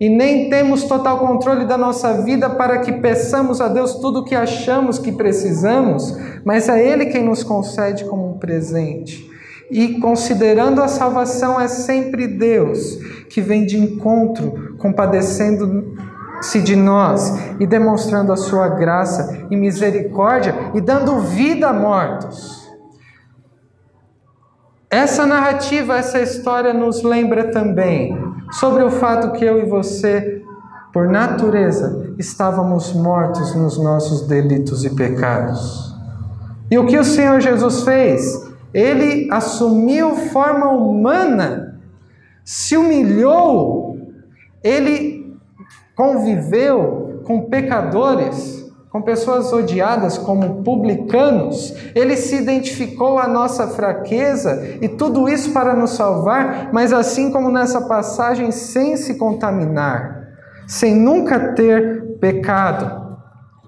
e 0.00 0.08
nem 0.08 0.48
temos 0.48 0.84
total 0.84 1.18
controle 1.18 1.64
da 1.64 1.76
nossa 1.76 2.22
vida 2.22 2.48
para 2.48 2.78
que 2.78 2.92
peçamos 2.92 3.60
a 3.60 3.66
Deus 3.66 3.96
tudo 3.96 4.20
o 4.20 4.24
que 4.24 4.36
achamos 4.36 5.00
que 5.00 5.10
precisamos, 5.10 6.16
mas 6.44 6.68
é 6.68 6.80
Ele 6.80 7.06
quem 7.06 7.24
nos 7.24 7.42
concede 7.42 8.04
como 8.04 8.30
um 8.30 8.38
presente. 8.38 9.28
E 9.68 9.98
considerando 9.98 10.80
a 10.80 10.86
salvação, 10.86 11.60
é 11.60 11.66
sempre 11.66 12.28
Deus 12.28 13.00
que 13.28 13.40
vem 13.40 13.66
de 13.66 13.76
encontro, 13.76 14.76
compadecendo-se 14.78 16.62
de 16.62 16.76
nós 16.76 17.36
e 17.58 17.66
demonstrando 17.66 18.32
a 18.32 18.36
sua 18.36 18.68
graça 18.68 19.48
e 19.50 19.56
misericórdia 19.56 20.54
e 20.72 20.80
dando 20.80 21.18
vida 21.18 21.68
a 21.68 21.72
mortos. 21.72 22.67
Essa 24.90 25.26
narrativa, 25.26 25.98
essa 25.98 26.18
história 26.18 26.72
nos 26.72 27.02
lembra 27.02 27.50
também 27.50 28.16
sobre 28.52 28.82
o 28.82 28.90
fato 28.90 29.32
que 29.32 29.44
eu 29.44 29.58
e 29.58 29.68
você, 29.68 30.42
por 30.94 31.08
natureza, 31.08 32.14
estávamos 32.18 32.94
mortos 32.94 33.54
nos 33.54 33.76
nossos 33.76 34.26
delitos 34.26 34.86
e 34.86 34.90
pecados. 34.94 35.94
E 36.70 36.78
o 36.78 36.86
que 36.86 36.96
o 36.96 37.04
Senhor 37.04 37.38
Jesus 37.38 37.82
fez? 37.82 38.48
Ele 38.72 39.28
assumiu 39.30 40.16
forma 40.16 40.70
humana, 40.70 41.78
se 42.42 42.74
humilhou, 42.74 43.98
ele 44.64 45.36
conviveu 45.94 47.22
com 47.24 47.42
pecadores 47.42 48.57
com 48.90 49.02
pessoas 49.02 49.52
odiadas 49.52 50.16
como 50.16 50.62
publicanos, 50.62 51.74
ele 51.94 52.16
se 52.16 52.36
identificou 52.36 53.18
a 53.18 53.28
nossa 53.28 53.66
fraqueza 53.68 54.78
e 54.80 54.88
tudo 54.88 55.28
isso 55.28 55.52
para 55.52 55.74
nos 55.74 55.90
salvar, 55.90 56.70
mas 56.72 56.92
assim 56.92 57.30
como 57.30 57.50
nessa 57.50 57.82
passagem, 57.82 58.50
sem 58.50 58.96
se 58.96 59.16
contaminar, 59.16 60.28
sem 60.66 60.94
nunca 60.94 61.52
ter 61.52 62.16
pecado. 62.18 63.18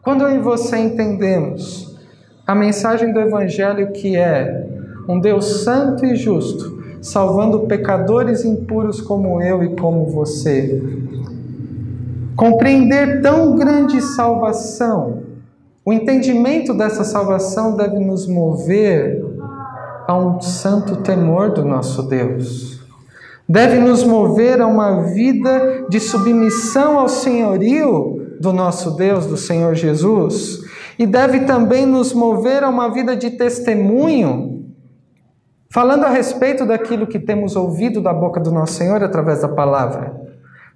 Quando 0.03 0.25
eu 0.25 0.35
e 0.35 0.39
você 0.39 0.79
entendemos 0.79 1.99
a 2.47 2.55
mensagem 2.55 3.13
do 3.13 3.21
Evangelho 3.21 3.93
que 3.93 4.17
é 4.17 4.67
um 5.07 5.21
Deus 5.21 5.63
santo 5.65 6.05
e 6.07 6.17
justo, 6.17 6.81
salvando 7.03 7.67
pecadores 7.67 8.45
impuros 8.45 9.01
como 9.01 9.43
eu 9.43 9.63
e 9.63 9.77
como 9.77 10.07
você, 10.07 10.83
Compreender 12.41 13.21
tão 13.21 13.55
grande 13.55 14.01
salvação, 14.01 15.25
o 15.85 15.93
entendimento 15.93 16.73
dessa 16.73 17.05
salvação 17.05 17.77
deve 17.77 17.99
nos 17.99 18.27
mover 18.27 19.23
a 20.09 20.17
um 20.17 20.41
santo 20.41 21.03
temor 21.03 21.51
do 21.51 21.63
nosso 21.63 22.03
Deus. 22.05 22.81
Deve 23.47 23.79
nos 23.79 24.03
mover 24.03 24.59
a 24.63 24.67
uma 24.67 25.03
vida 25.13 25.85
de 25.91 26.01
submissão 26.01 26.99
ao 26.99 27.11
senhorio 27.11 28.39
do 28.41 28.55
nosso 28.55 28.93
Deus, 28.93 29.27
do 29.27 29.37
Senhor 29.37 29.75
Jesus, 29.75 30.61
e 30.99 31.07
deve 31.07 31.41
também 31.41 31.85
nos 31.85 32.15
mover 32.15 32.65
a 32.65 32.71
uma 32.71 32.89
vida 32.89 33.15
de 33.15 33.33
testemunho, 33.33 34.65
falando 35.71 36.07
a 36.07 36.09
respeito 36.09 36.65
daquilo 36.65 37.07
que 37.07 37.19
temos 37.19 37.55
ouvido 37.55 38.01
da 38.01 38.15
boca 38.15 38.41
do 38.41 38.51
nosso 38.51 38.73
Senhor 38.73 39.05
através 39.05 39.43
da 39.43 39.49
palavra 39.49 40.20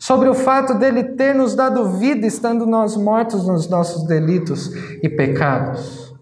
sobre 0.05 0.29
o 0.29 0.35
fato 0.35 0.75
dele 0.75 1.03
ter 1.03 1.35
nos 1.35 1.55
dado 1.55 1.89
vida 1.93 2.27
estando 2.27 2.67
nós 2.67 2.95
mortos 2.95 3.49
nos 3.49 3.71
nossos 3.71 4.07
delitos 4.07 4.71
e 5.03 5.09
pecados. 5.09 6.15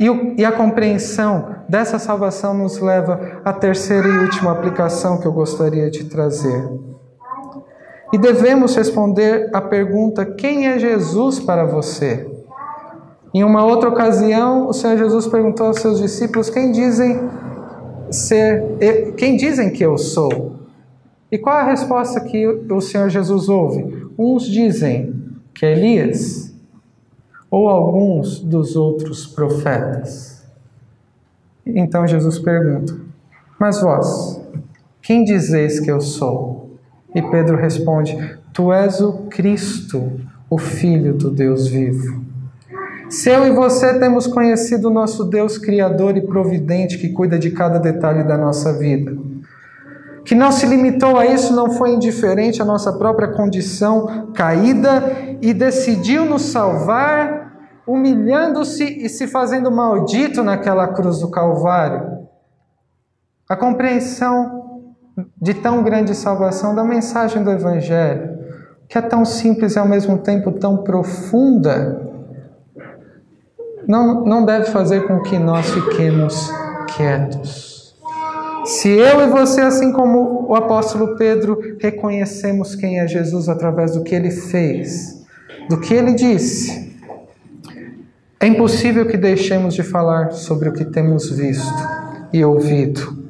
E, 0.00 0.10
o, 0.10 0.34
e, 0.36 0.44
a 0.44 0.50
compreensão 0.50 1.54
dessa 1.68 2.00
salvação 2.00 2.52
nos 2.52 2.80
leva 2.80 3.40
à 3.44 3.52
terceira 3.52 4.08
e 4.08 4.18
última 4.18 4.50
aplicação 4.50 5.20
que 5.20 5.26
eu 5.26 5.30
gostaria 5.30 5.88
de 5.88 6.06
trazer. 6.06 6.68
E 8.12 8.18
devemos 8.18 8.74
responder 8.74 9.50
a 9.54 9.60
pergunta: 9.60 10.26
quem 10.26 10.66
é 10.66 10.76
Jesus 10.76 11.38
para 11.38 11.64
você? 11.64 12.28
Em 13.32 13.44
uma 13.44 13.64
outra 13.64 13.88
ocasião, 13.88 14.66
o 14.66 14.72
Senhor 14.72 14.98
Jesus 14.98 15.28
perguntou 15.28 15.68
aos 15.68 15.78
seus 15.78 16.00
discípulos: 16.00 16.50
quem 16.50 16.72
dizem 16.72 17.30
ser, 18.10 19.14
quem 19.16 19.36
dizem 19.36 19.70
que 19.70 19.84
eu 19.84 19.96
sou? 19.96 20.55
E 21.30 21.38
qual 21.38 21.56
a 21.56 21.64
resposta 21.64 22.20
que 22.20 22.46
o 22.46 22.80
Senhor 22.80 23.08
Jesus 23.08 23.48
ouve? 23.48 24.06
Uns 24.16 24.44
dizem 24.44 25.14
que 25.52 25.66
é 25.66 25.72
Elias, 25.72 26.54
ou 27.50 27.68
alguns 27.68 28.40
dos 28.40 28.76
outros 28.76 29.26
profetas. 29.26 30.44
Então 31.64 32.06
Jesus 32.06 32.38
pergunta: 32.38 32.94
Mas 33.58 33.80
vós, 33.80 34.40
quem 35.02 35.24
dizeis 35.24 35.80
que 35.80 35.90
eu 35.90 36.00
sou? 36.00 36.78
E 37.14 37.22
Pedro 37.22 37.56
responde: 37.56 38.38
Tu 38.52 38.72
és 38.72 39.00
o 39.00 39.24
Cristo, 39.30 40.20
o 40.48 40.58
Filho 40.58 41.14
do 41.14 41.30
Deus 41.30 41.66
vivo. 41.66 42.24
Se 43.08 43.30
eu 43.30 43.46
e 43.46 43.52
você 43.52 43.98
temos 43.98 44.26
conhecido 44.26 44.88
o 44.88 44.92
nosso 44.92 45.24
Deus 45.24 45.58
Criador 45.58 46.16
e 46.16 46.20
Providente 46.20 46.98
que 46.98 47.10
cuida 47.10 47.38
de 47.38 47.52
cada 47.52 47.78
detalhe 47.78 48.24
da 48.24 48.36
nossa 48.36 48.72
vida, 48.72 49.16
que 50.26 50.34
não 50.34 50.50
se 50.50 50.66
limitou 50.66 51.16
a 51.16 51.24
isso, 51.24 51.54
não 51.54 51.70
foi 51.70 51.90
indiferente 51.90 52.60
à 52.60 52.64
nossa 52.64 52.92
própria 52.92 53.28
condição 53.28 54.32
caída 54.34 55.38
e 55.40 55.54
decidiu 55.54 56.24
nos 56.24 56.42
salvar, 56.42 57.54
humilhando-se 57.86 58.82
e 58.82 59.08
se 59.08 59.28
fazendo 59.28 59.70
maldito 59.70 60.42
naquela 60.42 60.88
cruz 60.88 61.20
do 61.20 61.30
Calvário. 61.30 62.26
A 63.48 63.54
compreensão 63.54 64.82
de 65.40 65.54
tão 65.54 65.84
grande 65.84 66.12
salvação 66.12 66.74
da 66.74 66.82
mensagem 66.82 67.44
do 67.44 67.50
Evangelho, 67.52 68.36
que 68.88 68.98
é 68.98 69.02
tão 69.02 69.24
simples 69.24 69.76
e 69.76 69.78
ao 69.78 69.86
mesmo 69.86 70.18
tempo 70.18 70.50
tão 70.50 70.78
profunda, 70.78 72.04
não, 73.86 74.24
não 74.24 74.44
deve 74.44 74.72
fazer 74.72 75.06
com 75.06 75.22
que 75.22 75.38
nós 75.38 75.70
fiquemos 75.70 76.50
quietos. 76.96 77.75
Se 78.66 78.88
eu 78.88 79.20
e 79.20 79.28
você, 79.28 79.60
assim 79.60 79.92
como 79.92 80.44
o 80.48 80.54
apóstolo 80.56 81.16
Pedro, 81.16 81.76
reconhecemos 81.78 82.74
quem 82.74 82.98
é 82.98 83.06
Jesus 83.06 83.48
através 83.48 83.92
do 83.92 84.02
que 84.02 84.12
ele 84.12 84.32
fez, 84.32 85.24
do 85.68 85.78
que 85.78 85.94
ele 85.94 86.14
disse, 86.14 86.92
É 88.40 88.46
impossível 88.46 89.06
que 89.06 89.16
deixemos 89.16 89.74
de 89.74 89.84
falar 89.84 90.32
sobre 90.32 90.68
o 90.68 90.72
que 90.72 90.84
temos 90.84 91.30
visto 91.30 91.72
e 92.32 92.44
ouvido. 92.44 93.24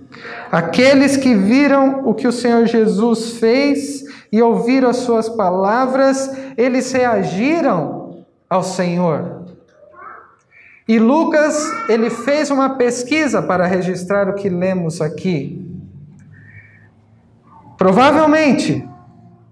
Aqueles 0.50 1.18
que 1.18 1.34
viram 1.34 2.08
o 2.08 2.14
que 2.14 2.26
o 2.26 2.32
Senhor 2.32 2.66
Jesus 2.66 3.32
fez 3.32 4.04
e 4.32 4.40
ouviram 4.40 4.88
as 4.88 4.96
suas 4.96 5.28
palavras, 5.28 6.30
eles 6.56 6.90
reagiram 6.92 8.24
ao 8.48 8.62
Senhor. 8.62 9.35
E 10.88 11.00
Lucas, 11.00 11.68
ele 11.88 12.10
fez 12.10 12.48
uma 12.48 12.76
pesquisa 12.76 13.42
para 13.42 13.66
registrar 13.66 14.28
o 14.28 14.34
que 14.34 14.48
lemos 14.48 15.00
aqui. 15.00 15.60
Provavelmente, 17.76 18.88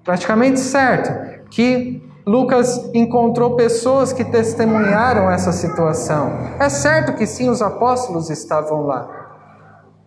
praticamente 0.04 0.60
certo, 0.60 1.42
que 1.50 2.00
Lucas 2.24 2.88
encontrou 2.94 3.56
pessoas 3.56 4.12
que 4.12 4.24
testemunharam 4.24 5.28
essa 5.28 5.50
situação. 5.50 6.54
É 6.60 6.68
certo 6.68 7.14
que 7.14 7.26
sim, 7.26 7.50
os 7.50 7.60
apóstolos 7.60 8.30
estavam 8.30 8.86
lá. 8.86 9.08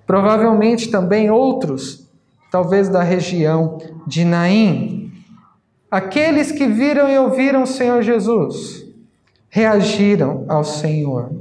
Provavelmente 0.06 0.90
também 0.90 1.30
outros, 1.30 2.10
talvez 2.50 2.88
da 2.88 3.04
região 3.04 3.78
de 4.08 4.24
Naim. 4.24 5.12
Aqueles 5.92 6.54
que 6.54 6.68
viram 6.68 7.10
e 7.10 7.18
ouviram 7.20 7.64
o 7.64 7.68
Senhor 7.68 8.02
Jesus 8.02 8.87
reagiram 9.50 10.46
ao 10.48 10.64
Senhor. 10.64 11.32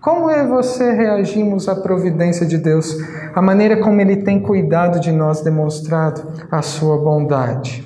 Como 0.00 0.30
e 0.30 0.46
você 0.46 0.92
reagimos 0.92 1.68
à 1.68 1.74
providência 1.74 2.46
de 2.46 2.58
Deus, 2.58 2.96
a 3.34 3.42
maneira 3.42 3.78
como 3.78 4.00
Ele 4.00 4.18
tem 4.18 4.40
cuidado 4.40 5.00
de 5.00 5.10
nós, 5.10 5.40
demonstrado 5.40 6.32
a 6.50 6.62
sua 6.62 6.96
bondade? 6.98 7.84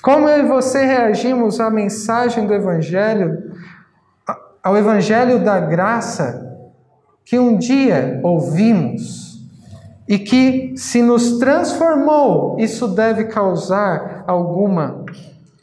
Como 0.00 0.28
e 0.28 0.42
você 0.44 0.84
reagimos 0.84 1.58
à 1.58 1.68
mensagem 1.68 2.46
do 2.46 2.54
Evangelho, 2.54 3.54
ao 4.62 4.76
Evangelho 4.76 5.40
da 5.40 5.58
graça 5.58 6.46
que 7.24 7.38
um 7.38 7.56
dia 7.56 8.20
ouvimos 8.22 9.44
e 10.06 10.18
que, 10.18 10.74
se 10.76 11.02
nos 11.02 11.38
transformou, 11.38 12.56
isso 12.58 12.86
deve 12.88 13.24
causar 13.24 14.24
alguma 14.26 15.04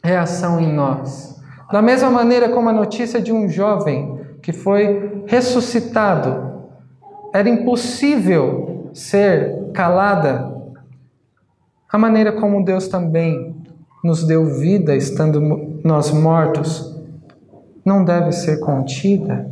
reação 0.04 0.60
em 0.60 0.72
nós? 0.72 1.35
Da 1.70 1.82
mesma 1.82 2.10
maneira 2.10 2.48
como 2.48 2.68
a 2.68 2.72
notícia 2.72 3.20
de 3.20 3.32
um 3.32 3.48
jovem 3.48 4.20
que 4.40 4.52
foi 4.52 5.24
ressuscitado 5.26 6.62
era 7.32 7.48
impossível 7.48 8.90
ser 8.94 9.70
calada, 9.72 10.54
a 11.90 11.98
maneira 11.98 12.32
como 12.32 12.64
Deus 12.64 12.88
também 12.88 13.54
nos 14.02 14.24
deu 14.24 14.46
vida 14.46 14.94
estando 14.94 15.40
nós 15.82 16.12
mortos 16.12 16.96
não 17.84 18.04
deve 18.04 18.32
ser 18.32 18.58
contida. 18.60 19.50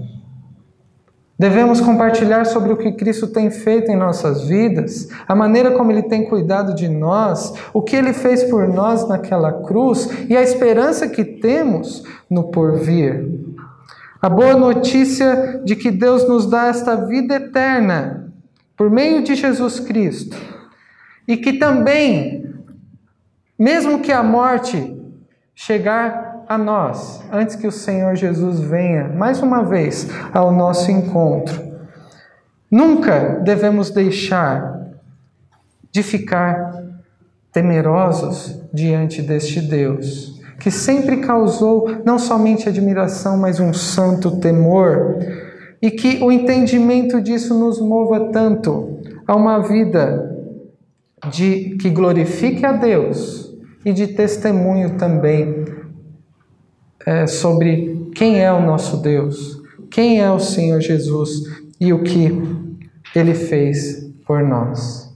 Devemos 1.37 1.81
compartilhar 1.81 2.47
sobre 2.47 2.73
o 2.73 2.77
que 2.77 2.93
Cristo 2.93 3.27
tem 3.27 3.51
feito 3.51 3.91
em 3.91 3.97
nossas 3.97 4.45
vidas, 4.45 5.09
a 5.27 5.35
maneira 5.35 5.73
como 5.73 5.91
Ele 5.91 6.05
tem 6.05 6.25
cuidado 6.25 6.75
de 6.75 6.89
nós, 6.89 7.53
o 7.73 7.83
que 7.83 7.97
Ele 7.97 8.13
fez 8.13 8.45
por 8.45 8.69
nós 8.69 9.09
naquela 9.09 9.53
cruz 9.53 10.09
e 10.29 10.37
a 10.37 10.43
esperança 10.43 11.09
que 11.09 11.25
temos 11.25 12.05
no 12.31 12.45
porvir. 12.45 13.29
A 14.23 14.29
boa 14.29 14.55
notícia 14.57 15.61
de 15.65 15.75
que 15.75 15.91
Deus 15.91 16.27
nos 16.29 16.47
dá 16.47 16.69
esta 16.69 16.95
vida 16.95 17.35
eterna 17.35 18.33
por 18.77 18.89
meio 18.89 19.25
de 19.25 19.35
Jesus 19.35 19.81
Cristo 19.81 20.37
e 21.27 21.37
que 21.37 21.55
também, 21.55 22.49
mesmo 23.59 23.99
que 23.99 24.13
a 24.13 24.23
morte 24.23 24.97
chegar 25.55 26.34
a 26.49 26.59
nós, 26.59 27.23
antes 27.33 27.57
que 27.57 27.67
o 27.67 27.73
Senhor 27.73 28.15
Jesus 28.17 28.61
venha 28.61 29.09
mais 29.09 29.43
uma 29.43 29.63
vez 29.63 30.09
ao 30.33 30.53
nosso 30.53 30.91
encontro. 30.91 31.63
Nunca 32.71 33.41
devemos 33.43 33.91
deixar 33.91 34.81
de 35.93 36.03
ficar 36.03 36.83
temerosos 37.53 38.61
diante 38.73 39.23
deste 39.23 39.61
Deus, 39.61 40.41
que 40.59 40.71
sempre 40.71 41.19
causou 41.19 42.03
não 42.05 42.19
somente 42.19 42.69
admiração, 42.69 43.37
mas 43.37 43.61
um 43.61 43.73
santo 43.73 44.41
temor, 44.41 45.19
e 45.81 45.91
que 45.91 46.23
o 46.23 46.33
entendimento 46.33 47.21
disso 47.21 47.57
nos 47.59 47.81
mova 47.81 48.33
tanto 48.33 48.99
a 49.27 49.37
uma 49.37 49.61
vida 49.61 50.35
de 51.31 51.77
que 51.81 51.91
glorifique 51.91 52.67
a 52.67 52.73
Deus 52.73 53.55
e 53.85 53.93
de 53.93 54.09
testemunho 54.09 54.97
também 54.97 55.65
é, 57.07 57.27
sobre 57.27 58.11
quem 58.15 58.41
é 58.41 58.53
o 58.53 58.61
nosso 58.61 58.99
Deus, 58.99 59.61
quem 59.91 60.21
é 60.21 60.31
o 60.31 60.39
Senhor 60.39 60.81
Jesus 60.81 61.31
e 61.81 61.93
o 61.93 62.03
que 62.03 62.31
ele 63.15 63.35
fez 63.35 64.11
por 64.27 64.43
nós. 64.43 65.13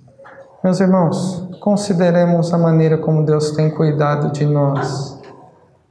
Meus 0.63 0.81
irmãos, 0.81 1.49
consideremos 1.61 2.53
a 2.53 2.59
maneira 2.59 2.99
como 2.99 3.25
Deus 3.25 3.53
tem 3.53 3.71
cuidado 3.71 4.33
de 4.33 4.45
nós, 4.45 5.19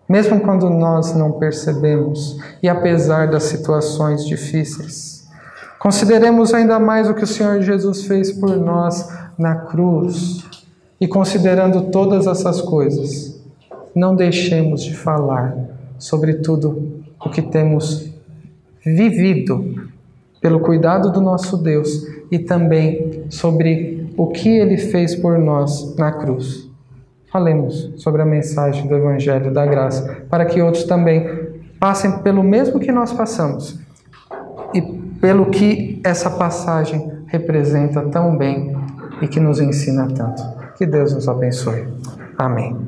mesmo 0.08 0.39
quando 0.39 0.70
nós 0.70 1.14
não 1.14 1.34
percebemos 1.34 2.38
e 2.62 2.70
apesar 2.70 3.28
das 3.28 3.43
situações 3.43 4.26
difíceis. 4.26 5.28
Consideremos 5.80 6.54
ainda 6.54 6.80
mais 6.80 7.10
o 7.10 7.14
que 7.14 7.24
o 7.24 7.28
Senhor 7.28 7.62
Jesus 7.62 8.04
fez 8.06 8.32
por 8.32 8.56
nós 8.58 9.10
na 9.38 9.56
cruz. 9.56 10.45
E 11.00 11.08
considerando 11.08 11.91
todas 11.91 12.26
essas 12.26 12.60
coisas, 12.60 13.39
não 13.93 14.16
deixemos 14.16 14.84
de 14.84 14.95
falar 14.95 15.76
sobre 16.00 16.36
tudo 16.36 17.04
o 17.24 17.30
que 17.30 17.41
temos 17.41 18.12
vivido 18.84 19.89
pelo 20.41 20.60
cuidado 20.60 21.12
do 21.12 21.20
nosso 21.20 21.58
Deus 21.58 22.06
e 22.32 22.39
também 22.39 23.24
sobre 23.30 24.14
o 24.16 24.28
que 24.28 24.50
ele 24.50 24.78
fez 24.78 25.16
por 25.16 25.38
nós 25.38 25.95
na 25.95 26.12
cruz. 26.12 26.68
Falemos 27.32 27.93
sobre 27.98 28.22
a 28.22 28.26
mensagem 28.26 28.88
do 28.88 28.95
Evangelho 28.95 29.54
da 29.54 29.66
Graça, 29.66 30.24
para 30.30 30.45
que 30.45 30.62
outros 30.62 30.86
também 30.86 31.28
passem 31.80 32.20
pelo 32.20 32.43
mesmo 32.43 32.80
que 32.80 32.91
nós 32.91 33.12
passamos 33.14 33.78
e 34.74 34.82
pelo 34.82 35.48
que 35.48 36.00
essa 36.04 36.30
passagem 36.30 37.12
representa 37.28 38.02
tão 38.04 38.38
bem 38.38 38.76
e 39.22 39.28
que 39.28 39.39
nos 39.39 39.60
ensina 39.60 40.08
tanto. 40.08 40.41
Que 40.78 40.86
Deus 40.86 41.14
nos 41.14 41.28
abençoe. 41.28 41.88
Amém. 42.38 42.86